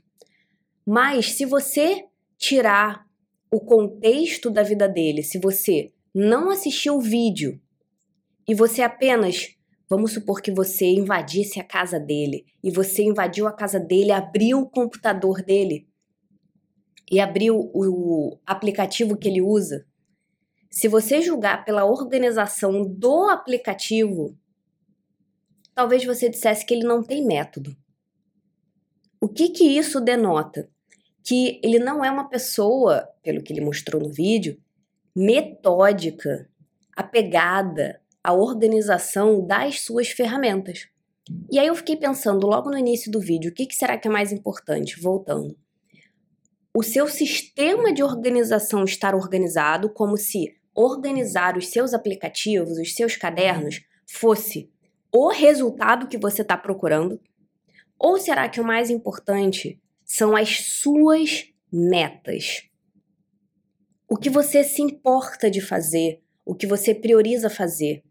Mas 0.86 1.32
se 1.32 1.44
você 1.44 2.04
tirar 2.38 3.06
o 3.50 3.60
contexto 3.60 4.50
da 4.50 4.62
vida 4.62 4.88
dele, 4.88 5.22
se 5.22 5.38
você 5.38 5.92
não 6.14 6.50
assistiu 6.50 6.96
o 6.96 7.00
vídeo 7.00 7.60
e 8.48 8.54
você 8.54 8.82
apenas 8.82 9.53
Vamos 9.88 10.12
supor 10.12 10.40
que 10.40 10.50
você 10.50 10.86
invadisse 10.86 11.60
a 11.60 11.64
casa 11.64 12.00
dele 12.00 12.46
e 12.62 12.70
você 12.70 13.02
invadiu 13.02 13.46
a 13.46 13.52
casa 13.52 13.78
dele, 13.78 14.12
abriu 14.12 14.60
o 14.60 14.68
computador 14.68 15.42
dele 15.42 15.86
e 17.10 17.20
abriu 17.20 17.70
o 17.74 18.38
aplicativo 18.46 19.16
que 19.16 19.28
ele 19.28 19.42
usa. 19.42 19.86
Se 20.70 20.88
você 20.88 21.20
julgar 21.20 21.64
pela 21.64 21.84
organização 21.84 22.84
do 22.84 23.28
aplicativo, 23.28 24.36
talvez 25.74 26.04
você 26.04 26.28
dissesse 26.30 26.64
que 26.64 26.72
ele 26.72 26.86
não 26.86 27.02
tem 27.02 27.24
método. 27.24 27.76
O 29.20 29.28
que 29.28 29.50
que 29.50 29.64
isso 29.64 30.00
denota? 30.00 30.68
Que 31.22 31.60
ele 31.62 31.78
não 31.78 32.04
é 32.04 32.10
uma 32.10 32.28
pessoa, 32.28 33.08
pelo 33.22 33.42
que 33.42 33.52
ele 33.52 33.60
mostrou 33.60 34.02
no 34.02 34.12
vídeo, 34.12 34.60
metódica, 35.14 36.50
apegada 36.96 38.00
à 38.24 38.32
organização 38.32 39.46
das 39.46 39.82
suas 39.82 40.08
ferramentas. 40.08 40.88
E 41.52 41.58
aí 41.58 41.66
eu 41.66 41.76
fiquei 41.76 41.96
pensando 41.96 42.46
logo 42.46 42.70
no 42.70 42.78
início 42.78 43.12
do 43.12 43.20
vídeo, 43.20 43.50
o 43.50 43.54
que 43.54 43.68
será 43.74 43.98
que 43.98 44.08
é 44.08 44.10
mais 44.10 44.32
importante? 44.32 44.98
Voltando. 44.98 45.54
O 46.74 46.82
seu 46.82 47.06
sistema 47.06 47.92
de 47.92 48.02
organização 48.02 48.82
estar 48.82 49.14
organizado, 49.14 49.90
como 49.90 50.16
se 50.16 50.56
organizar 50.74 51.56
os 51.56 51.68
seus 51.68 51.94
aplicativos, 51.94 52.78
os 52.78 52.94
seus 52.94 53.14
cadernos, 53.14 53.82
fosse 54.06 54.70
o 55.12 55.28
resultado 55.28 56.08
que 56.08 56.18
você 56.18 56.42
está 56.42 56.56
procurando? 56.56 57.20
Ou 57.96 58.18
será 58.18 58.48
que 58.48 58.60
o 58.60 58.64
mais 58.64 58.90
importante 58.90 59.80
são 60.04 60.34
as 60.34 60.58
suas 60.58 61.52
metas? 61.72 62.68
O 64.08 64.16
que 64.16 64.28
você 64.28 64.64
se 64.64 64.82
importa 64.82 65.48
de 65.48 65.60
fazer, 65.60 66.20
o 66.44 66.54
que 66.54 66.66
você 66.66 66.92
prioriza 66.92 67.48
fazer, 67.48 68.02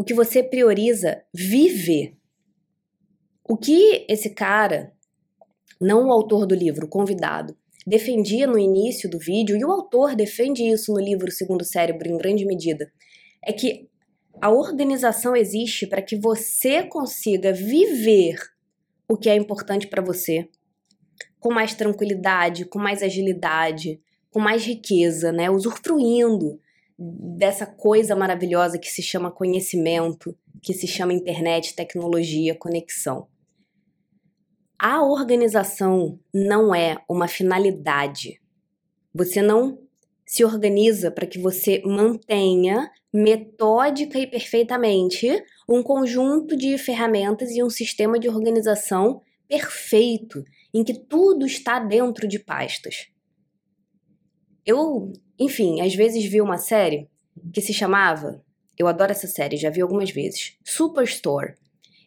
o 0.00 0.02
que 0.02 0.14
você 0.14 0.42
prioriza 0.42 1.22
viver. 1.30 2.16
O 3.46 3.54
que 3.54 4.06
esse 4.08 4.30
cara, 4.30 4.94
não 5.78 6.08
o 6.08 6.10
autor 6.10 6.46
do 6.46 6.54
livro, 6.54 6.86
o 6.86 6.88
convidado, 6.88 7.54
defendia 7.86 8.46
no 8.46 8.58
início 8.58 9.10
do 9.10 9.18
vídeo, 9.18 9.58
e 9.58 9.62
o 9.62 9.70
autor 9.70 10.16
defende 10.16 10.62
isso 10.62 10.94
no 10.94 10.98
livro 10.98 11.30
Segundo 11.30 11.66
Cérebro 11.66 12.08
em 12.08 12.16
grande 12.16 12.46
medida, 12.46 12.90
é 13.44 13.52
que 13.52 13.90
a 14.40 14.50
organização 14.50 15.36
existe 15.36 15.86
para 15.86 16.00
que 16.00 16.16
você 16.16 16.82
consiga 16.82 17.52
viver 17.52 18.38
o 19.06 19.18
que 19.18 19.28
é 19.28 19.36
importante 19.36 19.86
para 19.86 20.00
você 20.00 20.48
com 21.38 21.52
mais 21.52 21.74
tranquilidade, 21.74 22.64
com 22.64 22.78
mais 22.78 23.02
agilidade, 23.02 24.00
com 24.30 24.40
mais 24.40 24.64
riqueza, 24.64 25.30
né? 25.30 25.50
Usufruindo 25.50 26.58
dessa 27.02 27.64
coisa 27.64 28.14
maravilhosa 28.14 28.78
que 28.78 28.90
se 28.90 29.02
chama 29.02 29.30
conhecimento, 29.30 30.36
que 30.62 30.74
se 30.74 30.86
chama 30.86 31.14
internet, 31.14 31.74
tecnologia, 31.74 32.54
conexão. 32.54 33.26
A 34.78 35.02
organização 35.02 36.18
não 36.32 36.74
é 36.74 36.98
uma 37.08 37.26
finalidade. 37.26 38.40
Você 39.14 39.40
não 39.40 39.78
se 40.26 40.44
organiza 40.44 41.10
para 41.10 41.26
que 41.26 41.38
você 41.38 41.82
mantenha 41.84 42.90
metódica 43.12 44.18
e 44.18 44.26
perfeitamente 44.26 45.42
um 45.68 45.82
conjunto 45.82 46.56
de 46.56 46.76
ferramentas 46.78 47.50
e 47.50 47.62
um 47.62 47.70
sistema 47.70 48.18
de 48.18 48.28
organização 48.28 49.22
perfeito, 49.48 50.44
em 50.72 50.84
que 50.84 50.94
tudo 50.94 51.46
está 51.46 51.78
dentro 51.80 52.28
de 52.28 52.38
pastas. 52.38 53.08
Eu, 54.64 55.12
enfim, 55.40 55.80
às 55.80 55.94
vezes 55.94 56.22
vi 56.26 56.42
uma 56.42 56.58
série 56.58 57.08
que 57.50 57.62
se 57.62 57.72
chamava, 57.72 58.44
eu 58.78 58.86
adoro 58.86 59.10
essa 59.10 59.26
série, 59.26 59.56
já 59.56 59.70
vi 59.70 59.80
algumas 59.80 60.10
vezes, 60.10 60.58
Superstore. 60.62 61.54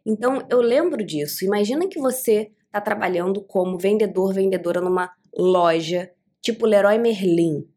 Então 0.06 0.46
eu 0.52 0.62
lembro 0.62 1.04
disso. 1.04 1.44
Imagina 1.44 1.88
que 1.88 2.00
você 2.00 2.52
está 2.68 2.80
trabalhando 2.80 3.42
como 3.42 3.80
vendedor, 3.80 4.34
vendedora 4.34 4.80
numa 4.80 5.12
loja 5.36 6.12
tipo 6.42 6.68
Leroy 6.68 7.00
Merlin. 7.00 7.68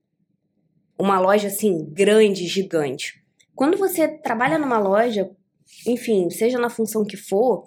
Uma 0.98 1.18
loja 1.18 1.48
assim, 1.48 1.86
grande, 1.90 2.46
gigante. 2.46 3.22
Quando 3.54 3.78
você 3.78 4.08
trabalha 4.08 4.58
numa 4.58 4.78
loja, 4.78 5.30
enfim, 5.86 6.28
seja 6.28 6.58
na 6.58 6.68
função 6.68 7.04
que 7.04 7.16
for, 7.16 7.66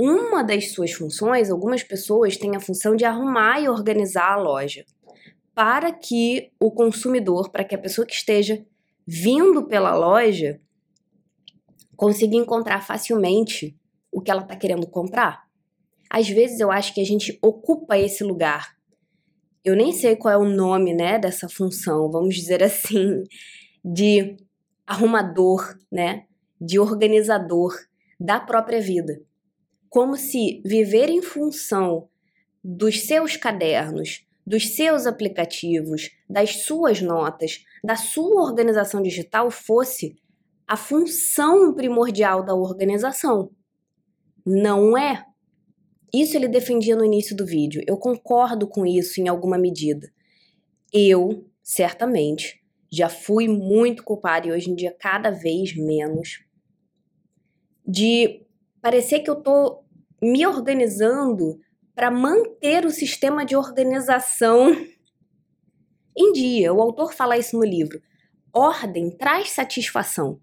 uma 0.00 0.42
das 0.42 0.72
suas 0.72 0.92
funções, 0.92 1.50
algumas 1.50 1.84
pessoas 1.84 2.36
têm 2.36 2.56
a 2.56 2.60
função 2.60 2.96
de 2.96 3.04
arrumar 3.04 3.60
e 3.60 3.68
organizar 3.68 4.32
a 4.32 4.36
loja 4.36 4.84
para 5.60 5.92
que 5.92 6.50
o 6.58 6.70
consumidor, 6.70 7.50
para 7.50 7.64
que 7.64 7.74
a 7.74 7.78
pessoa 7.78 8.06
que 8.06 8.14
esteja 8.14 8.64
vindo 9.06 9.66
pela 9.66 9.94
loja 9.94 10.58
consiga 11.94 12.34
encontrar 12.34 12.80
facilmente 12.80 13.78
o 14.10 14.22
que 14.22 14.30
ela 14.30 14.40
está 14.40 14.56
querendo 14.56 14.86
comprar. 14.86 15.46
Às 16.08 16.30
vezes 16.30 16.60
eu 16.60 16.70
acho 16.70 16.94
que 16.94 17.00
a 17.02 17.04
gente 17.04 17.38
ocupa 17.42 17.98
esse 17.98 18.24
lugar. 18.24 18.74
Eu 19.62 19.76
nem 19.76 19.92
sei 19.92 20.16
qual 20.16 20.32
é 20.32 20.38
o 20.38 20.48
nome, 20.48 20.94
né, 20.94 21.18
dessa 21.18 21.46
função, 21.46 22.10
vamos 22.10 22.36
dizer 22.36 22.62
assim, 22.64 23.22
de 23.84 24.38
arrumador, 24.86 25.78
né, 25.92 26.24
de 26.58 26.78
organizador 26.78 27.74
da 28.18 28.40
própria 28.40 28.80
vida. 28.80 29.20
Como 29.90 30.16
se 30.16 30.62
viver 30.64 31.10
em 31.10 31.20
função 31.20 32.08
dos 32.64 33.02
seus 33.02 33.36
cadernos, 33.36 34.24
dos 34.50 34.74
seus 34.74 35.06
aplicativos, 35.06 36.10
das 36.28 36.64
suas 36.64 37.00
notas, 37.00 37.64
da 37.84 37.94
sua 37.94 38.42
organização 38.42 39.00
digital 39.00 39.48
fosse 39.48 40.16
a 40.66 40.76
função 40.76 41.72
primordial 41.72 42.44
da 42.44 42.52
organização. 42.52 43.52
Não 44.44 44.98
é. 44.98 45.24
Isso 46.12 46.36
ele 46.36 46.48
defendia 46.48 46.96
no 46.96 47.04
início 47.04 47.36
do 47.36 47.46
vídeo. 47.46 47.80
Eu 47.86 47.96
concordo 47.96 48.66
com 48.66 48.84
isso 48.84 49.20
em 49.20 49.28
alguma 49.28 49.56
medida. 49.56 50.12
Eu, 50.92 51.46
certamente, 51.62 52.60
já 52.90 53.08
fui 53.08 53.46
muito 53.46 54.02
culpada 54.02 54.48
e 54.48 54.52
hoje 54.52 54.68
em 54.68 54.74
dia 54.74 54.92
cada 54.98 55.30
vez 55.30 55.76
menos 55.76 56.44
de 57.86 58.44
parecer 58.82 59.20
que 59.20 59.30
eu 59.30 59.36
tô 59.36 59.84
me 60.20 60.44
organizando 60.44 61.60
para 62.00 62.10
manter 62.10 62.86
o 62.86 62.90
sistema 62.90 63.44
de 63.44 63.54
organização 63.54 64.74
em 66.16 66.32
dia. 66.32 66.72
O 66.72 66.80
autor 66.80 67.12
fala 67.12 67.36
isso 67.36 67.54
no 67.54 67.62
livro. 67.62 68.00
Ordem 68.54 69.10
traz 69.10 69.50
satisfação. 69.50 70.40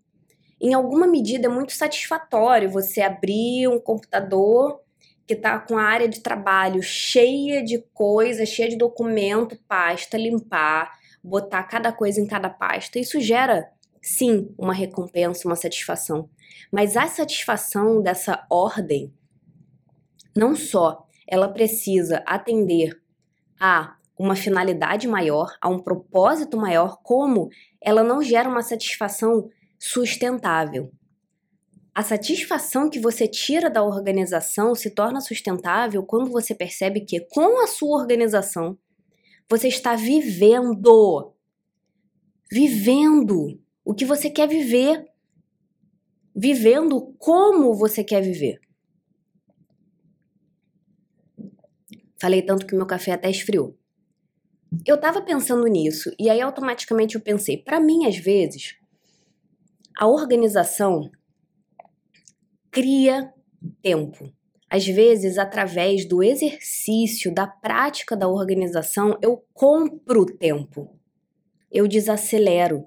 Em 0.61 0.75
alguma 0.75 1.07
medida 1.07 1.47
é 1.47 1.49
muito 1.49 1.73
satisfatório 1.73 2.69
você 2.69 3.01
abrir 3.01 3.67
um 3.67 3.79
computador 3.79 4.81
que 5.25 5.33
está 5.33 5.57
com 5.57 5.79
a 5.79 5.81
área 5.81 6.07
de 6.07 6.19
trabalho 6.19 6.83
cheia 6.83 7.63
de 7.63 7.79
coisa, 7.91 8.45
cheia 8.45 8.69
de 8.69 8.77
documento, 8.77 9.57
pasta, 9.67 10.15
limpar, 10.15 10.93
botar 11.23 11.63
cada 11.63 11.91
coisa 11.91 12.21
em 12.21 12.27
cada 12.27 12.51
pasta. 12.51 12.99
Isso 12.99 13.19
gera, 13.19 13.67
sim, 13.99 14.53
uma 14.59 14.75
recompensa, 14.75 15.47
uma 15.47 15.55
satisfação. 15.55 16.29
Mas 16.71 16.95
a 16.95 17.07
satisfação 17.07 17.99
dessa 17.99 18.45
ordem, 18.47 19.11
não 20.35 20.55
só 20.55 21.06
ela 21.27 21.49
precisa 21.49 22.23
atender 22.25 22.99
a 23.59 23.95
uma 24.17 24.35
finalidade 24.35 25.07
maior, 25.07 25.55
a 25.61 25.69
um 25.69 25.79
propósito 25.79 26.57
maior, 26.57 26.97
como 27.03 27.49
ela 27.81 28.03
não 28.03 28.21
gera 28.21 28.49
uma 28.49 28.63
satisfação 28.63 29.49
sustentável. 29.77 30.91
A 31.93 32.03
satisfação 32.03 32.89
que 32.89 32.99
você 32.99 33.27
tira 33.27 33.69
da 33.69 33.83
organização 33.83 34.75
se 34.75 34.91
torna 34.91 35.19
sustentável 35.19 36.03
quando 36.03 36.31
você 36.31 36.53
percebe 36.53 37.01
que, 37.01 37.19
com 37.21 37.63
a 37.63 37.67
sua 37.67 37.97
organização, 37.99 38.77
você 39.49 39.67
está 39.67 39.95
vivendo. 39.95 41.33
Vivendo 42.51 43.59
o 43.83 43.93
que 43.93 44.05
você 44.05 44.29
quer 44.29 44.47
viver. 44.47 45.05
Vivendo 46.35 47.15
como 47.17 47.73
você 47.73 48.03
quer 48.03 48.21
viver. 48.21 48.59
Falei 52.19 52.41
tanto 52.41 52.65
que 52.65 52.75
meu 52.75 52.85
café 52.85 53.11
até 53.11 53.29
esfriou. 53.29 53.77
Eu 54.85 54.99
tava 54.99 55.21
pensando 55.21 55.65
nisso 55.67 56.13
e 56.19 56.29
aí 56.29 56.41
automaticamente 56.41 57.15
eu 57.15 57.21
pensei, 57.21 57.57
para 57.57 57.79
mim 57.79 58.05
às 58.05 58.17
vezes, 58.17 58.75
a 59.97 60.07
organização 60.07 61.09
cria 62.69 63.33
tempo. 63.81 64.31
Às 64.69 64.85
vezes, 64.85 65.37
através 65.37 66.05
do 66.05 66.21
exercício, 66.21 67.33
da 67.33 67.47
prática 67.47 68.17
da 68.17 68.27
organização, 68.27 69.17
eu 69.21 69.43
compro 69.53 70.25
tempo. 70.25 70.93
Eu 71.71 71.87
desacelero. 71.87 72.85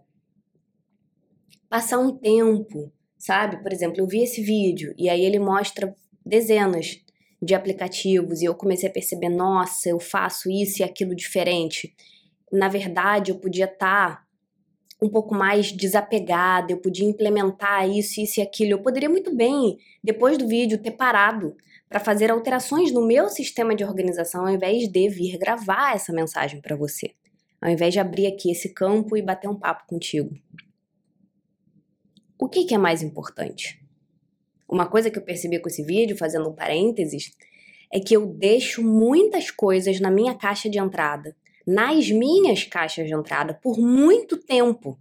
Passar 1.69 1.99
um 1.99 2.17
tempo, 2.17 2.93
sabe? 3.17 3.63
Por 3.63 3.73
exemplo, 3.73 3.99
eu 3.99 4.07
vi 4.07 4.23
esse 4.23 4.43
vídeo 4.43 4.95
e 4.99 5.09
aí 5.09 5.25
ele 5.25 5.39
mostra 5.39 5.97
dezenas 6.25 7.03
de 7.43 7.55
aplicativos 7.55 8.43
e 8.43 8.45
eu 8.45 8.55
comecei 8.55 8.89
a 8.89 8.93
perceber, 8.93 9.29
nossa, 9.29 9.89
eu 9.89 9.99
faço 9.99 10.51
isso 10.51 10.83
e 10.83 10.85
aquilo 10.85 11.15
diferente. 11.15 11.95
Na 12.53 12.69
verdade, 12.69 13.31
eu 13.31 13.39
podia 13.39 13.65
estar 13.65 14.17
tá 14.17 14.25
um 15.03 15.09
pouco 15.09 15.35
mais 15.35 15.73
desapegada, 15.73 16.73
eu 16.73 16.79
podia 16.79 17.09
implementar 17.09 17.89
isso, 17.89 18.21
isso 18.21 18.41
e 18.41 18.43
aquilo. 18.43 18.73
Eu 18.73 18.83
poderia 18.83 19.09
muito 19.09 19.35
bem, 19.35 19.79
depois 20.05 20.37
do 20.37 20.47
vídeo, 20.47 20.79
ter 20.79 20.91
parado 20.91 21.57
para 21.89 21.99
fazer 21.99 22.31
alterações 22.31 22.93
no 22.93 23.07
meu 23.07 23.29
sistema 23.29 23.75
de 23.75 23.83
organização 23.83 24.47
ao 24.47 24.53
invés 24.53 24.87
de 24.89 25.09
vir 25.09 25.39
gravar 25.39 25.95
essa 25.95 26.13
mensagem 26.13 26.61
para 26.61 26.77
você. 26.77 27.13
Ao 27.61 27.71
invés 27.71 27.93
de 27.93 28.01
abrir 28.01 28.27
aqui 28.27 28.51
esse 28.51 28.73
campo 28.73 29.17
e 29.17 29.23
bater 29.23 29.49
um 29.49 29.59
papo 29.59 29.87
contigo. 29.87 30.31
O 32.39 32.49
que, 32.49 32.65
que 32.65 32.75
é 32.75 32.79
mais 32.79 33.03
importante? 33.03 33.80
Uma 34.71 34.87
coisa 34.87 35.11
que 35.11 35.19
eu 35.19 35.23
percebi 35.23 35.59
com 35.59 35.69
esse 35.69 35.83
vídeo, 35.83 36.17
fazendo 36.17 36.49
um 36.49 36.55
parênteses, 36.55 37.33
é 37.93 37.99
que 37.99 38.15
eu 38.15 38.25
deixo 38.25 38.85
muitas 38.85 39.50
coisas 39.50 39.99
na 39.99 40.12
minha 40.12 40.33
caixa 40.33 40.71
de 40.71 40.79
entrada, 40.79 41.35
nas 41.67 42.09
minhas 42.09 42.62
caixas 42.62 43.09
de 43.09 43.12
entrada, 43.12 43.53
por 43.53 43.79
muito 43.79 44.37
tempo. 44.37 44.97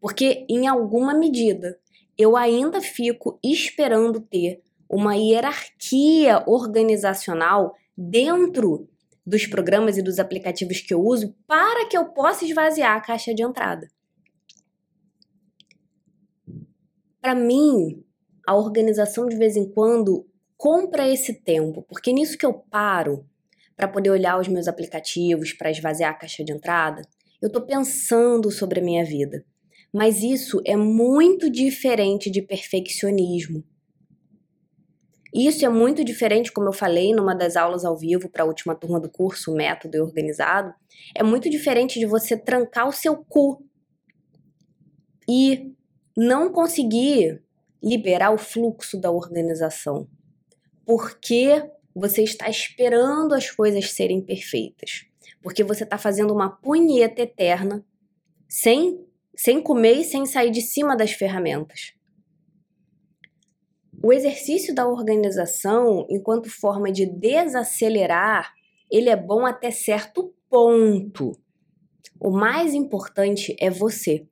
Porque, 0.00 0.46
em 0.48 0.68
alguma 0.68 1.12
medida, 1.12 1.76
eu 2.16 2.36
ainda 2.36 2.80
fico 2.80 3.36
esperando 3.42 4.20
ter 4.20 4.62
uma 4.88 5.16
hierarquia 5.16 6.44
organizacional 6.46 7.74
dentro 7.96 8.88
dos 9.26 9.44
programas 9.44 9.98
e 9.98 10.02
dos 10.02 10.20
aplicativos 10.20 10.80
que 10.80 10.94
eu 10.94 11.00
uso 11.00 11.34
para 11.48 11.86
que 11.88 11.98
eu 11.98 12.06
possa 12.06 12.44
esvaziar 12.44 12.96
a 12.96 13.00
caixa 13.00 13.34
de 13.34 13.42
entrada. 13.42 13.88
Para 17.20 17.34
mim, 17.34 18.04
a 18.50 18.56
organização 18.56 19.28
de 19.28 19.36
vez 19.36 19.56
em 19.56 19.64
quando 19.64 20.26
compra 20.56 21.08
esse 21.08 21.34
tempo, 21.34 21.82
porque 21.82 22.12
nisso 22.12 22.36
que 22.36 22.44
eu 22.44 22.52
paro 22.52 23.24
para 23.76 23.86
poder 23.86 24.10
olhar 24.10 24.40
os 24.40 24.48
meus 24.48 24.66
aplicativos, 24.66 25.52
para 25.52 25.70
esvaziar 25.70 26.10
a 26.10 26.14
caixa 26.14 26.42
de 26.42 26.52
entrada, 26.52 27.00
eu 27.40 27.46
estou 27.46 27.62
pensando 27.62 28.50
sobre 28.50 28.80
a 28.80 28.82
minha 28.82 29.04
vida. 29.04 29.44
Mas 29.94 30.24
isso 30.24 30.60
é 30.66 30.76
muito 30.76 31.48
diferente 31.48 32.28
de 32.28 32.42
perfeccionismo. 32.42 33.62
Isso 35.32 35.64
é 35.64 35.68
muito 35.68 36.02
diferente, 36.02 36.50
como 36.50 36.70
eu 36.70 36.72
falei 36.72 37.14
numa 37.14 37.36
das 37.36 37.54
aulas 37.54 37.84
ao 37.84 37.96
vivo 37.96 38.28
para 38.28 38.42
a 38.42 38.46
última 38.46 38.74
turma 38.74 38.98
do 38.98 39.08
curso, 39.08 39.54
Método 39.54 39.96
e 39.96 40.00
Organizado. 40.00 40.74
É 41.14 41.22
muito 41.22 41.48
diferente 41.48 42.00
de 42.00 42.04
você 42.04 42.36
trancar 42.36 42.88
o 42.88 42.92
seu 42.92 43.16
cu 43.16 43.64
e 45.28 45.72
não 46.16 46.50
conseguir 46.50 47.40
liberar 47.82 48.32
o 48.32 48.38
fluxo 48.38 49.00
da 49.00 49.10
organização. 49.10 50.08
Porque 50.84 51.70
você 51.94 52.22
está 52.22 52.48
esperando 52.48 53.34
as 53.34 53.50
coisas 53.50 53.92
serem 53.92 54.20
perfeitas. 54.20 55.06
Porque 55.42 55.64
você 55.64 55.84
está 55.84 55.98
fazendo 55.98 56.32
uma 56.32 56.50
punheta 56.50 57.22
eterna 57.22 57.84
sem, 58.48 59.04
sem 59.36 59.62
comer 59.62 59.94
e 59.94 60.04
sem 60.04 60.26
sair 60.26 60.50
de 60.50 60.60
cima 60.60 60.96
das 60.96 61.12
ferramentas. 61.12 61.94
O 64.02 64.12
exercício 64.12 64.74
da 64.74 64.88
organização, 64.88 66.06
enquanto 66.08 66.48
forma 66.48 66.90
de 66.90 67.04
desacelerar, 67.04 68.52
ele 68.90 69.10
é 69.10 69.16
bom 69.16 69.44
até 69.44 69.70
certo 69.70 70.34
ponto. 70.48 71.32
O 72.18 72.30
mais 72.30 72.74
importante 72.74 73.54
é 73.60 73.70
você. 73.70 74.26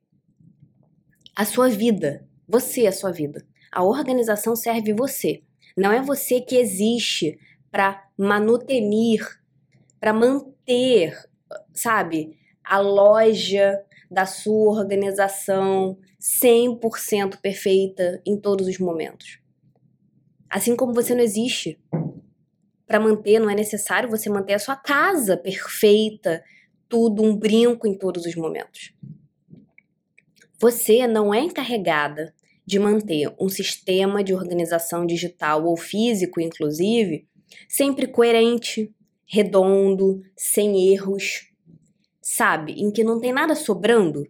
A 1.35 1.45
sua 1.45 1.69
vida. 1.69 2.27
Você, 2.51 2.87
a 2.87 2.91
sua 2.91 3.11
vida. 3.11 3.45
A 3.71 3.83
organização 3.83 4.55
serve 4.55 4.91
você. 4.91 5.43
Não 5.77 5.91
é 5.91 6.01
você 6.01 6.41
que 6.41 6.55
existe 6.55 7.39
para 7.69 8.03
manutenir, 8.17 9.23
para 9.99 10.11
manter, 10.11 11.15
sabe, 11.71 12.35
a 12.63 12.79
loja 12.79 13.79
da 14.09 14.25
sua 14.25 14.79
organização 14.79 15.99
100% 16.19 17.37
perfeita 17.39 18.19
em 18.25 18.35
todos 18.35 18.67
os 18.67 18.79
momentos. 18.79 19.39
Assim 20.49 20.75
como 20.75 20.91
você 20.91 21.13
não 21.13 21.21
existe 21.21 21.79
para 22.87 22.99
manter, 22.99 23.37
não 23.37 23.51
é 23.51 23.53
necessário 23.53 24.09
você 24.09 24.27
manter 24.27 24.55
a 24.55 24.59
sua 24.59 24.75
casa 24.75 25.37
perfeita, 25.37 26.43
tudo 26.87 27.21
um 27.21 27.37
brinco 27.37 27.85
em 27.85 27.95
todos 27.95 28.25
os 28.25 28.35
momentos. 28.35 28.91
Você 30.59 31.05
não 31.05 31.31
é 31.31 31.41
encarregada 31.41 32.33
de 32.69 32.77
manter 32.77 33.33
um 33.39 33.49
sistema 33.49 34.23
de 34.23 34.31
organização 34.31 35.03
digital 35.03 35.65
ou 35.65 35.75
físico, 35.75 36.39
inclusive, 36.39 37.27
sempre 37.67 38.05
coerente, 38.05 38.93
redondo, 39.25 40.21
sem 40.37 40.93
erros, 40.93 41.51
sabe? 42.21 42.73
Em 42.73 42.91
que 42.91 43.03
não 43.03 43.19
tem 43.19 43.33
nada 43.33 43.55
sobrando. 43.55 44.23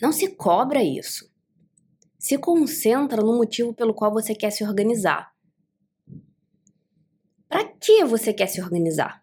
Não 0.00 0.10
se 0.10 0.28
cobra 0.28 0.82
isso. 0.82 1.30
Se 2.18 2.38
concentra 2.38 3.22
no 3.22 3.36
motivo 3.36 3.74
pelo 3.74 3.92
qual 3.92 4.14
você 4.14 4.34
quer 4.34 4.50
se 4.50 4.64
organizar. 4.64 5.30
Para 7.46 7.64
que 7.64 8.02
você 8.06 8.32
quer 8.32 8.46
se 8.46 8.62
organizar? 8.62 9.22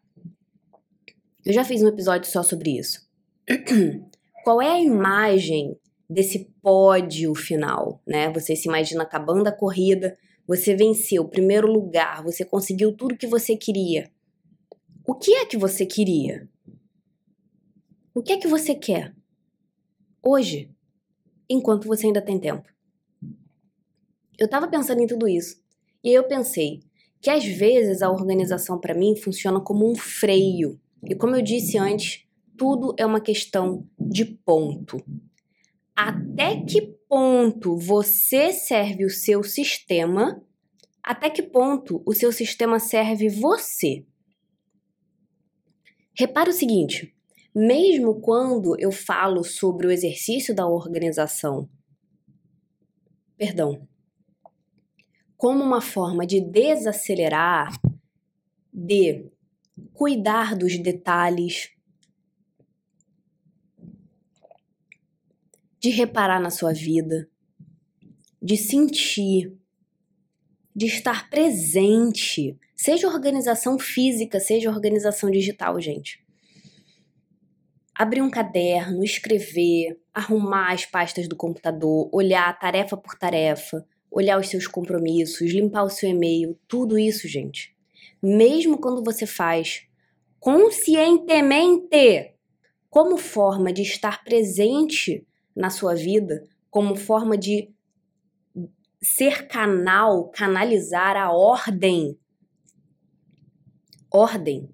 Eu 1.44 1.52
já 1.52 1.66
fiz 1.66 1.82
um 1.82 1.88
episódio 1.88 2.30
só 2.30 2.44
sobre 2.44 2.78
isso. 2.78 3.10
Qual 4.44 4.62
é 4.62 4.70
a 4.70 4.82
imagem 4.82 5.78
desse 6.10 6.52
pódio 6.62 7.34
final, 7.34 8.02
né? 8.06 8.32
Você 8.34 8.56
se 8.56 8.68
imagina 8.68 9.04
acabando 9.04 9.48
a 9.48 9.52
corrida, 9.52 10.18
você 10.48 10.76
venceu 10.76 11.24
o 11.24 11.30
primeiro 11.30 11.72
lugar, 11.72 12.24
você 12.24 12.44
conseguiu 12.44 12.92
tudo 12.92 13.18
que 13.18 13.28
você 13.28 13.56
queria. 13.56 14.12
O 15.06 15.16
que 15.16 15.34
é 15.34 15.46
que 15.46 15.58
você 15.58 15.86
queria? 15.86 16.50
O 18.14 18.22
que 18.22 18.34
é 18.34 18.38
que 18.38 18.48
você 18.48 18.76
quer? 18.76 19.16
Hoje, 20.22 20.70
enquanto 21.50 21.88
você 21.88 22.08
ainda 22.08 22.22
tem 22.22 22.40
tempo. 22.40 22.68
Eu 24.38 24.46
estava 24.46 24.68
pensando 24.68 25.02
em 25.02 25.08
tudo 25.08 25.28
isso. 25.28 25.62
E 26.04 26.10
aí 26.10 26.16
eu 26.16 26.28
pensei 26.28 26.82
que 27.22 27.30
às 27.30 27.46
vezes 27.46 28.02
a 28.02 28.12
organização 28.12 28.80
para 28.80 28.94
mim 28.94 29.16
funciona 29.16 29.62
como 29.62 29.90
um 29.90 29.96
freio. 29.96 30.80
E 31.04 31.16
como 31.16 31.36
eu 31.36 31.42
disse 31.42 31.78
antes, 31.78 32.26
tudo 32.62 32.94
é 32.96 33.04
uma 33.04 33.20
questão 33.20 33.90
de 34.00 34.24
ponto. 34.24 35.04
Até 35.96 36.64
que 36.64 36.96
ponto 37.10 37.76
você 37.76 38.54
serve 38.54 39.04
o 39.04 39.10
seu 39.10 39.42
sistema? 39.42 40.40
Até 41.02 41.32
que 41.32 41.42
ponto 41.42 42.04
o 42.06 42.14
seu 42.14 42.32
sistema 42.32 42.78
serve 42.78 43.30
você? 43.30 44.06
Repara 46.14 46.52
o 46.52 46.54
seguinte: 46.54 47.12
mesmo 47.56 48.22
quando 48.22 48.80
eu 48.80 48.92
falo 48.92 49.44
sobre 49.44 49.88
o 49.88 49.92
exercício 49.92 50.54
da 50.54 50.68
organização, 50.68 51.68
perdão, 53.36 53.88
como 55.36 55.64
uma 55.64 55.82
forma 55.82 56.28
de 56.28 56.40
desacelerar, 56.40 57.72
de 58.72 59.26
cuidar 59.96 60.56
dos 60.56 60.78
detalhes, 60.78 61.72
de 65.82 65.90
reparar 65.90 66.40
na 66.40 66.52
sua 66.52 66.72
vida, 66.72 67.28
de 68.40 68.56
sentir, 68.56 69.58
de 70.76 70.86
estar 70.86 71.28
presente, 71.28 72.56
seja 72.76 73.08
organização 73.08 73.80
física, 73.80 74.40
seja 74.40 74.70
organização 74.70 75.32
digital, 75.32 75.82
gente. 75.82 76.24
Abrir 77.96 78.22
um 78.22 78.30
caderno, 78.30 79.04
escrever, 79.04 80.00
arrumar 80.14 80.72
as 80.72 80.86
pastas 80.86 81.28
do 81.28 81.36
computador, 81.36 82.08
olhar 82.14 82.60
tarefa 82.60 82.96
por 82.96 83.16
tarefa, 83.18 83.84
olhar 84.12 84.40
os 84.40 84.50
seus 84.50 84.68
compromissos, 84.68 85.52
limpar 85.52 85.82
o 85.84 85.90
seu 85.90 86.10
e-mail, 86.10 86.56
tudo 86.68 86.96
isso, 86.98 87.28
gente. 87.28 87.76
Mesmo 88.22 88.78
quando 88.78 89.04
você 89.04 89.26
faz 89.26 89.88
conscientemente, 90.40 92.36
como 92.88 93.18
forma 93.18 93.74
de 93.74 93.82
estar 93.82 94.24
presente 94.24 95.26
na 95.56 95.70
sua 95.70 95.96
vida, 95.96 96.48
como 96.70 96.96
forma 96.96 97.38
de 97.38 97.74
ser 99.02 99.48
canal, 99.48 100.30
canalizar 100.30 101.18
a 101.18 101.32
ordem. 101.32 102.18
Ordem 104.12 104.70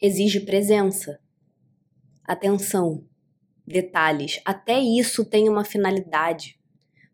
exige 0.00 0.40
presença, 0.40 1.20
atenção, 2.24 3.04
detalhes. 3.66 4.40
Até 4.44 4.80
isso 4.80 5.24
tem 5.24 5.48
uma 5.48 5.64
finalidade. 5.64 6.58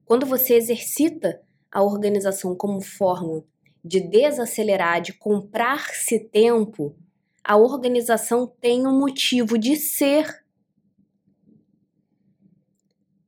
Quando 0.04 0.24
você 0.24 0.54
exercita 0.54 1.42
a 1.70 1.82
organização 1.82 2.54
como 2.54 2.80
forma 2.80 3.44
de 3.84 4.00
desacelerar, 4.00 5.00
de 5.00 5.12
comprar-se 5.12 6.20
tempo, 6.20 6.96
a 7.42 7.56
organização 7.56 8.46
tem 8.60 8.86
um 8.86 8.98
motivo 8.98 9.58
de 9.58 9.76
ser. 9.76 10.44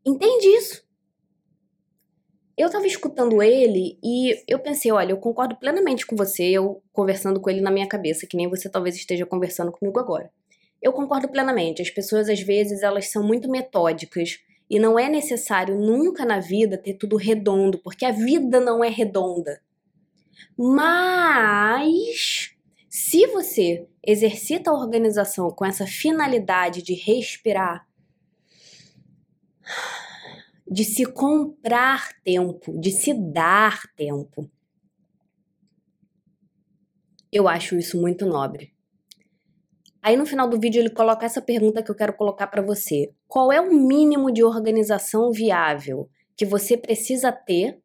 Entende 0.08 0.46
isso? 0.56 0.82
Eu 2.56 2.70
tava 2.70 2.86
escutando 2.86 3.42
ele 3.42 3.98
e 4.02 4.42
eu 4.48 4.58
pensei, 4.58 4.90
olha, 4.90 5.12
eu 5.12 5.18
concordo 5.18 5.54
plenamente 5.56 6.06
com 6.06 6.16
você, 6.16 6.44
eu 6.44 6.82
conversando 6.94 7.38
com 7.38 7.50
ele 7.50 7.60
na 7.60 7.70
minha 7.70 7.86
cabeça, 7.86 8.26
que 8.26 8.36
nem 8.36 8.48
você 8.48 8.70
talvez 8.70 8.96
esteja 8.96 9.26
conversando 9.26 9.70
comigo 9.70 10.00
agora. 10.00 10.30
Eu 10.80 10.94
concordo 10.94 11.28
plenamente. 11.28 11.82
As 11.82 11.90
pessoas 11.90 12.30
às 12.30 12.40
vezes 12.40 12.82
elas 12.82 13.10
são 13.10 13.22
muito 13.22 13.50
metódicas 13.50 14.38
e 14.70 14.78
não 14.78 14.98
é 14.98 15.10
necessário 15.10 15.78
nunca 15.78 16.24
na 16.24 16.40
vida 16.40 16.78
ter 16.78 16.94
tudo 16.94 17.16
redondo, 17.16 17.78
porque 17.78 18.06
a 18.06 18.10
vida 18.10 18.58
não 18.58 18.82
é 18.82 18.88
redonda. 18.88 19.60
Mas 20.56 22.56
se 22.88 23.26
você 23.26 23.86
exercita 24.02 24.70
a 24.70 24.74
organização 24.74 25.50
com 25.50 25.66
essa 25.66 25.86
finalidade 25.86 26.82
de 26.82 26.94
respirar, 26.94 27.87
de 30.70 30.84
se 30.84 31.04
comprar 31.04 32.12
tempo, 32.22 32.78
de 32.78 32.90
se 32.90 33.14
dar 33.14 33.80
tempo, 33.96 34.50
eu 37.32 37.48
acho 37.48 37.76
isso 37.76 38.00
muito 38.00 38.26
nobre. 38.26 38.74
Aí 40.02 40.16
no 40.16 40.26
final 40.26 40.48
do 40.48 40.58
vídeo 40.58 40.80
ele 40.80 40.90
coloca 40.90 41.26
essa 41.26 41.42
pergunta 41.42 41.82
que 41.82 41.90
eu 41.90 41.94
quero 41.94 42.16
colocar 42.16 42.46
para 42.46 42.62
você. 42.62 43.12
Qual 43.26 43.52
é 43.52 43.60
o 43.60 43.74
mínimo 43.74 44.32
de 44.32 44.42
organização 44.42 45.30
viável 45.30 46.08
que 46.36 46.46
você 46.46 46.76
precisa 46.76 47.32
ter 47.32 47.82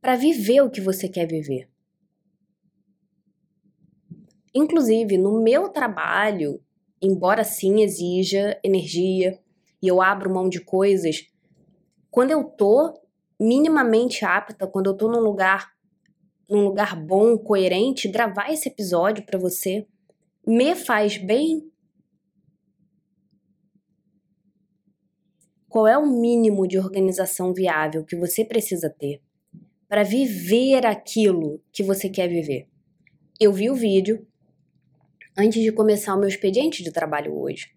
para 0.00 0.14
viver 0.16 0.60
o 0.60 0.70
que 0.70 0.80
você 0.80 1.08
quer 1.08 1.26
viver? 1.26 1.68
Inclusive, 4.54 5.16
no 5.16 5.42
meu 5.42 5.70
trabalho, 5.70 6.60
embora 7.00 7.42
sim 7.42 7.82
exija 7.82 8.60
energia 8.62 9.41
e 9.82 9.88
eu 9.88 10.00
abro 10.00 10.32
mão 10.32 10.48
de 10.48 10.60
coisas, 10.60 11.26
quando 12.10 12.30
eu 12.30 12.44
tô 12.44 12.94
minimamente 13.38 14.24
apta, 14.24 14.66
quando 14.66 14.86
eu 14.86 14.96
tô 14.96 15.10
num 15.10 15.20
lugar 15.20 15.72
num 16.48 16.64
lugar 16.64 16.94
bom, 16.94 17.38
coerente, 17.38 18.08
gravar 18.08 18.52
esse 18.52 18.68
episódio 18.68 19.24
para 19.24 19.38
você 19.38 19.86
me 20.46 20.74
faz 20.74 21.16
bem? 21.16 21.70
Qual 25.68 25.86
é 25.86 25.96
o 25.96 26.06
mínimo 26.06 26.68
de 26.68 26.78
organização 26.78 27.54
viável 27.54 28.04
que 28.04 28.14
você 28.14 28.44
precisa 28.44 28.90
ter 28.90 29.22
para 29.88 30.02
viver 30.02 30.84
aquilo 30.84 31.62
que 31.72 31.82
você 31.82 32.10
quer 32.10 32.28
viver? 32.28 32.68
Eu 33.40 33.52
vi 33.52 33.70
o 33.70 33.74
vídeo 33.74 34.26
antes 35.36 35.62
de 35.62 35.72
começar 35.72 36.14
o 36.14 36.18
meu 36.18 36.28
expediente 36.28 36.82
de 36.82 36.92
trabalho 36.92 37.34
hoje. 37.34 37.74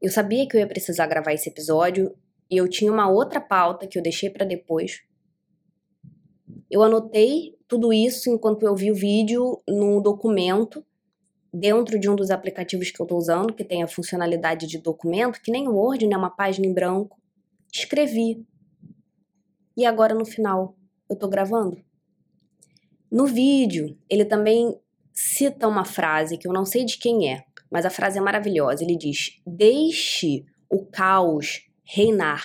Eu 0.00 0.10
sabia 0.10 0.46
que 0.46 0.56
eu 0.56 0.60
ia 0.60 0.66
precisar 0.66 1.06
gravar 1.06 1.32
esse 1.32 1.48
episódio 1.48 2.14
e 2.50 2.56
eu 2.56 2.68
tinha 2.68 2.92
uma 2.92 3.10
outra 3.10 3.40
pauta 3.40 3.86
que 3.86 3.98
eu 3.98 4.02
deixei 4.02 4.30
para 4.30 4.46
depois. 4.46 5.02
Eu 6.70 6.82
anotei 6.82 7.56
tudo 7.66 7.92
isso 7.92 8.30
enquanto 8.30 8.64
eu 8.64 8.74
vi 8.74 8.90
o 8.90 8.94
vídeo 8.94 9.60
num 9.68 10.00
documento 10.00 10.84
dentro 11.52 11.98
de 11.98 12.08
um 12.08 12.14
dos 12.14 12.30
aplicativos 12.30 12.90
que 12.90 13.00
eu 13.00 13.04
estou 13.04 13.18
usando, 13.18 13.54
que 13.54 13.64
tem 13.64 13.82
a 13.82 13.88
funcionalidade 13.88 14.66
de 14.66 14.78
documento, 14.78 15.40
que 15.40 15.50
nem 15.50 15.66
o 15.66 15.74
Word, 15.74 16.06
né, 16.06 16.16
uma 16.16 16.30
página 16.30 16.66
em 16.66 16.72
branco. 16.72 17.20
Escrevi. 17.72 18.46
E 19.76 19.84
agora 19.84 20.14
no 20.14 20.24
final, 20.24 20.76
eu 21.08 21.14
estou 21.14 21.28
gravando. 21.28 21.82
No 23.10 23.26
vídeo, 23.26 23.98
ele 24.08 24.24
também 24.24 24.78
cita 25.12 25.66
uma 25.66 25.84
frase 25.84 26.36
que 26.36 26.46
eu 26.46 26.52
não 26.52 26.64
sei 26.64 26.84
de 26.84 26.98
quem 26.98 27.32
é, 27.32 27.44
mas 27.70 27.84
a 27.84 27.90
frase 27.90 28.18
é 28.18 28.20
maravilhosa. 28.20 28.82
Ele 28.82 28.96
diz: 28.96 29.40
Deixe 29.46 30.44
o 30.68 30.84
caos 30.84 31.68
reinar. 31.84 32.44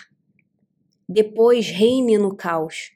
Depois 1.08 1.70
reine 1.70 2.18
no 2.18 2.36
caos. 2.36 2.92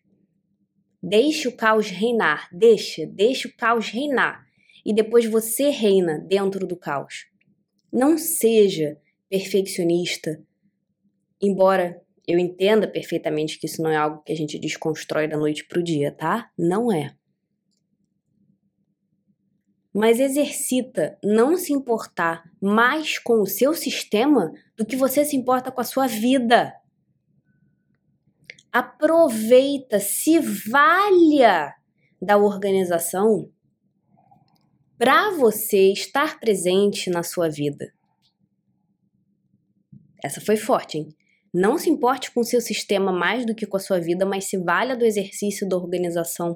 Deixe 1.01 1.47
o 1.47 1.55
caos 1.55 1.89
reinar, 1.89 2.49
deixa, 2.51 3.05
deixa 3.05 3.47
o 3.47 3.55
caos 3.55 3.89
reinar. 3.89 4.45
E 4.85 4.93
depois 4.93 5.25
você 5.25 5.69
reina 5.69 6.19
dentro 6.19 6.65
do 6.65 6.75
caos. 6.75 7.27
Não 7.91 8.17
seja 8.17 8.97
perfeccionista, 9.29 10.41
embora 11.41 12.01
eu 12.27 12.37
entenda 12.37 12.87
perfeitamente 12.87 13.57
que 13.59 13.65
isso 13.65 13.81
não 13.81 13.89
é 13.89 13.95
algo 13.95 14.21
que 14.23 14.33
a 14.33 14.35
gente 14.35 14.59
desconstrói 14.59 15.27
da 15.27 15.37
noite 15.37 15.65
pro 15.65 15.83
dia, 15.83 16.11
tá? 16.11 16.49
Não 16.57 16.91
é. 16.91 17.16
Mas 19.97 20.19
exercita 20.19 21.17
não 21.23 21.57
se 21.57 21.73
importar 21.73 22.43
mais 22.61 23.17
com 23.17 23.41
o 23.41 23.47
seu 23.47 23.73
sistema 23.73 24.51
do 24.77 24.85
que 24.85 24.95
você 24.95 25.25
se 25.25 25.35
importa 25.35 25.71
com 25.71 25.81
a 25.81 25.83
sua 25.83 26.05
vida 26.05 26.71
aproveita, 28.71 29.99
se 29.99 30.37
valha 30.39 31.73
da 32.21 32.37
organização 32.37 33.49
para 34.99 35.31
você 35.31 35.91
estar 35.91 36.39
presente 36.39 37.09
na 37.09 37.23
sua 37.23 37.49
vida. 37.49 37.91
Essa 40.23 40.39
foi 40.39 40.57
forte, 40.57 40.99
hein? 40.99 41.09
Não 41.51 41.77
se 41.77 41.89
importe 41.89 42.31
com 42.31 42.41
o 42.41 42.45
seu 42.45 42.61
sistema 42.61 43.11
mais 43.11 43.47
do 43.47 43.55
que 43.55 43.65
com 43.65 43.77
a 43.77 43.79
sua 43.79 43.99
vida, 43.99 44.27
mas 44.27 44.45
se 44.45 44.57
valha 44.57 44.95
do 44.95 45.05
exercício 45.05 45.67
da 45.67 45.75
organização 45.75 46.55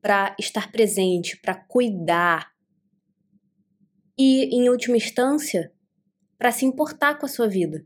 para 0.00 0.36
estar 0.38 0.70
presente, 0.70 1.36
para 1.40 1.54
cuidar. 1.54 2.55
E, 4.18 4.56
em 4.56 4.68
última 4.68 4.96
instância, 4.96 5.72
para 6.38 6.52
se 6.52 6.64
importar 6.64 7.18
com 7.18 7.26
a 7.26 7.28
sua 7.28 7.48
vida. 7.48 7.84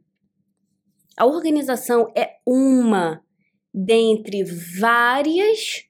A 1.17 1.27
organização 1.27 2.13
é 2.17 2.39
uma 2.47 3.25
dentre 3.73 4.43
várias 4.79 5.85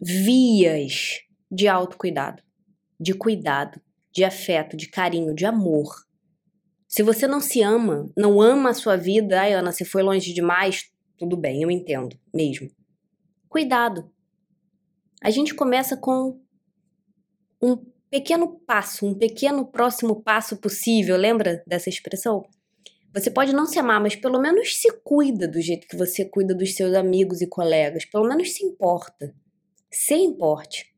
vias 0.00 1.20
de 1.50 1.68
autocuidado, 1.68 2.42
de 2.98 3.14
cuidado, 3.14 3.80
de 4.12 4.24
afeto, 4.24 4.76
de 4.76 4.88
carinho, 4.88 5.34
de 5.34 5.44
amor. 5.44 5.88
Se 6.88 7.02
você 7.02 7.26
não 7.26 7.40
se 7.40 7.62
ama, 7.62 8.10
não 8.16 8.40
ama 8.40 8.70
a 8.70 8.74
sua 8.74 8.96
vida, 8.96 9.40
ai 9.40 9.52
Ana, 9.52 9.70
você 9.70 9.84
foi 9.84 10.02
longe 10.02 10.32
demais, 10.32 10.90
tudo 11.16 11.36
bem, 11.36 11.62
eu 11.62 11.70
entendo, 11.70 12.18
mesmo. 12.34 12.68
Cuidado. 13.48 14.10
A 15.22 15.30
gente 15.30 15.54
começa 15.54 15.96
com 15.96 16.40
um 17.62 17.76
pequeno 18.10 18.60
passo, 18.66 19.06
um 19.06 19.14
pequeno 19.14 19.64
próximo 19.64 20.22
passo 20.22 20.56
possível, 20.56 21.16
lembra 21.16 21.62
dessa 21.66 21.88
expressão? 21.88 22.44
Você 23.12 23.30
pode 23.30 23.52
não 23.52 23.66
se 23.66 23.78
amar, 23.78 24.00
mas 24.00 24.14
pelo 24.14 24.40
menos 24.40 24.76
se 24.76 24.90
cuida 25.02 25.48
do 25.48 25.60
jeito 25.60 25.86
que 25.88 25.96
você 25.96 26.24
cuida 26.24 26.54
dos 26.54 26.74
seus 26.74 26.94
amigos 26.94 27.40
e 27.40 27.46
colegas. 27.46 28.04
Pelo 28.04 28.28
menos 28.28 28.52
se 28.52 28.64
importa. 28.64 29.34
Se 29.90 30.14
importe. 30.14 30.94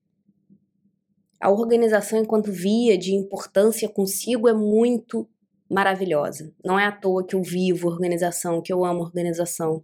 A 1.40 1.50
organização 1.50 2.20
enquanto 2.20 2.52
via 2.52 2.98
de 2.98 3.14
importância 3.14 3.88
consigo 3.88 4.46
é 4.46 4.52
muito 4.52 5.26
maravilhosa. 5.70 6.54
Não 6.62 6.78
é 6.78 6.84
à 6.84 6.92
toa 6.92 7.26
que 7.26 7.34
eu 7.34 7.42
vivo 7.42 7.88
organização, 7.88 8.60
que 8.60 8.72
eu 8.72 8.84
amo 8.84 9.00
organização. 9.00 9.82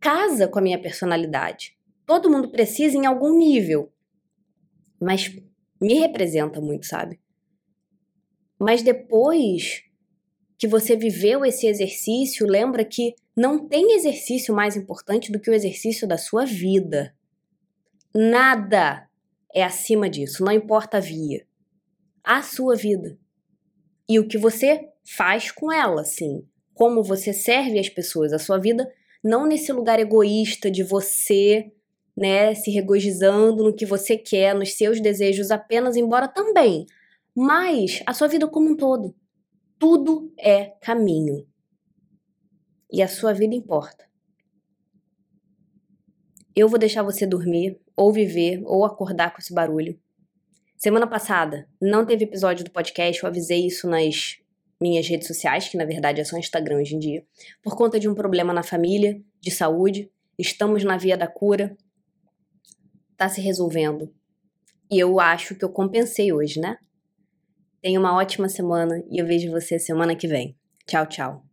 Casa 0.00 0.48
com 0.48 0.58
a 0.58 0.62
minha 0.62 0.82
personalidade. 0.82 1.76
Todo 2.04 2.30
mundo 2.30 2.50
precisa 2.50 2.96
em 2.96 3.06
algum 3.06 3.38
nível. 3.38 3.92
Mas 5.00 5.32
me 5.80 5.94
representa 5.94 6.60
muito, 6.60 6.86
sabe? 6.86 7.20
Mas 8.58 8.82
depois 8.82 9.82
que 10.58 10.66
você 10.66 10.96
viveu 10.96 11.44
esse 11.44 11.66
exercício, 11.66 12.46
lembra 12.46 12.84
que 12.84 13.14
não 13.36 13.68
tem 13.68 13.94
exercício 13.94 14.54
mais 14.54 14.76
importante 14.76 15.30
do 15.30 15.38
que 15.38 15.50
o 15.50 15.54
exercício 15.54 16.08
da 16.08 16.16
sua 16.16 16.46
vida. 16.46 17.14
Nada 18.14 19.06
é 19.54 19.62
acima 19.62 20.08
disso, 20.08 20.42
não 20.42 20.52
importa 20.52 20.96
a 20.96 21.00
via. 21.00 21.46
A 22.24 22.42
sua 22.42 22.74
vida. 22.74 23.18
E 24.08 24.18
o 24.18 24.26
que 24.26 24.38
você 24.38 24.88
faz 25.04 25.50
com 25.50 25.70
ela, 25.70 26.04
sim. 26.04 26.46
Como 26.72 27.02
você 27.02 27.32
serve 27.32 27.78
as 27.78 27.88
pessoas, 27.88 28.32
a 28.32 28.38
sua 28.38 28.58
vida, 28.58 28.90
não 29.22 29.46
nesse 29.46 29.72
lugar 29.72 29.98
egoísta 29.98 30.70
de 30.70 30.82
você, 30.82 31.70
né, 32.16 32.54
se 32.54 32.70
regozijando 32.70 33.62
no 33.62 33.74
que 33.74 33.84
você 33.84 34.16
quer, 34.16 34.54
nos 34.54 34.76
seus 34.76 35.00
desejos 35.00 35.50
apenas, 35.50 35.96
embora 35.96 36.26
também, 36.26 36.86
mas 37.34 38.02
a 38.06 38.14
sua 38.14 38.28
vida 38.28 38.48
como 38.48 38.70
um 38.70 38.76
todo. 38.76 39.14
Tudo 39.78 40.32
é 40.38 40.72
caminho. 40.80 41.46
E 42.90 43.02
a 43.02 43.08
sua 43.08 43.34
vida 43.34 43.54
importa. 43.54 44.06
Eu 46.54 46.68
vou 46.68 46.78
deixar 46.78 47.02
você 47.02 47.26
dormir, 47.26 47.78
ou 47.94 48.10
viver, 48.10 48.62
ou 48.64 48.84
acordar 48.84 49.32
com 49.32 49.38
esse 49.38 49.52
barulho. 49.52 50.00
Semana 50.78 51.06
passada 51.06 51.68
não 51.80 52.06
teve 52.06 52.24
episódio 52.24 52.64
do 52.64 52.70
podcast, 52.70 53.22
eu 53.22 53.28
avisei 53.28 53.66
isso 53.66 53.86
nas 53.86 54.38
minhas 54.80 55.06
redes 55.08 55.26
sociais, 55.26 55.68
que 55.68 55.76
na 55.76 55.84
verdade 55.84 56.20
é 56.20 56.24
só 56.24 56.36
Instagram 56.36 56.78
hoje 56.78 56.94
em 56.94 56.98
dia, 56.98 57.26
por 57.62 57.76
conta 57.76 57.98
de 57.98 58.08
um 58.08 58.14
problema 58.14 58.52
na 58.52 58.62
família, 58.62 59.20
de 59.40 59.50
saúde. 59.50 60.10
Estamos 60.38 60.84
na 60.84 60.96
via 60.96 61.16
da 61.16 61.26
cura. 61.26 61.76
Tá 63.16 63.28
se 63.28 63.40
resolvendo. 63.40 64.12
E 64.90 64.98
eu 64.98 65.18
acho 65.18 65.54
que 65.54 65.64
eu 65.64 65.70
compensei 65.70 66.32
hoje, 66.32 66.60
né? 66.60 66.76
Tenha 67.80 67.98
uma 67.98 68.14
ótima 68.14 68.48
semana 68.48 69.02
e 69.10 69.20
eu 69.20 69.26
vejo 69.26 69.50
você 69.50 69.78
semana 69.78 70.14
que 70.14 70.28
vem. 70.28 70.56
Tchau, 70.86 71.06
tchau. 71.06 71.45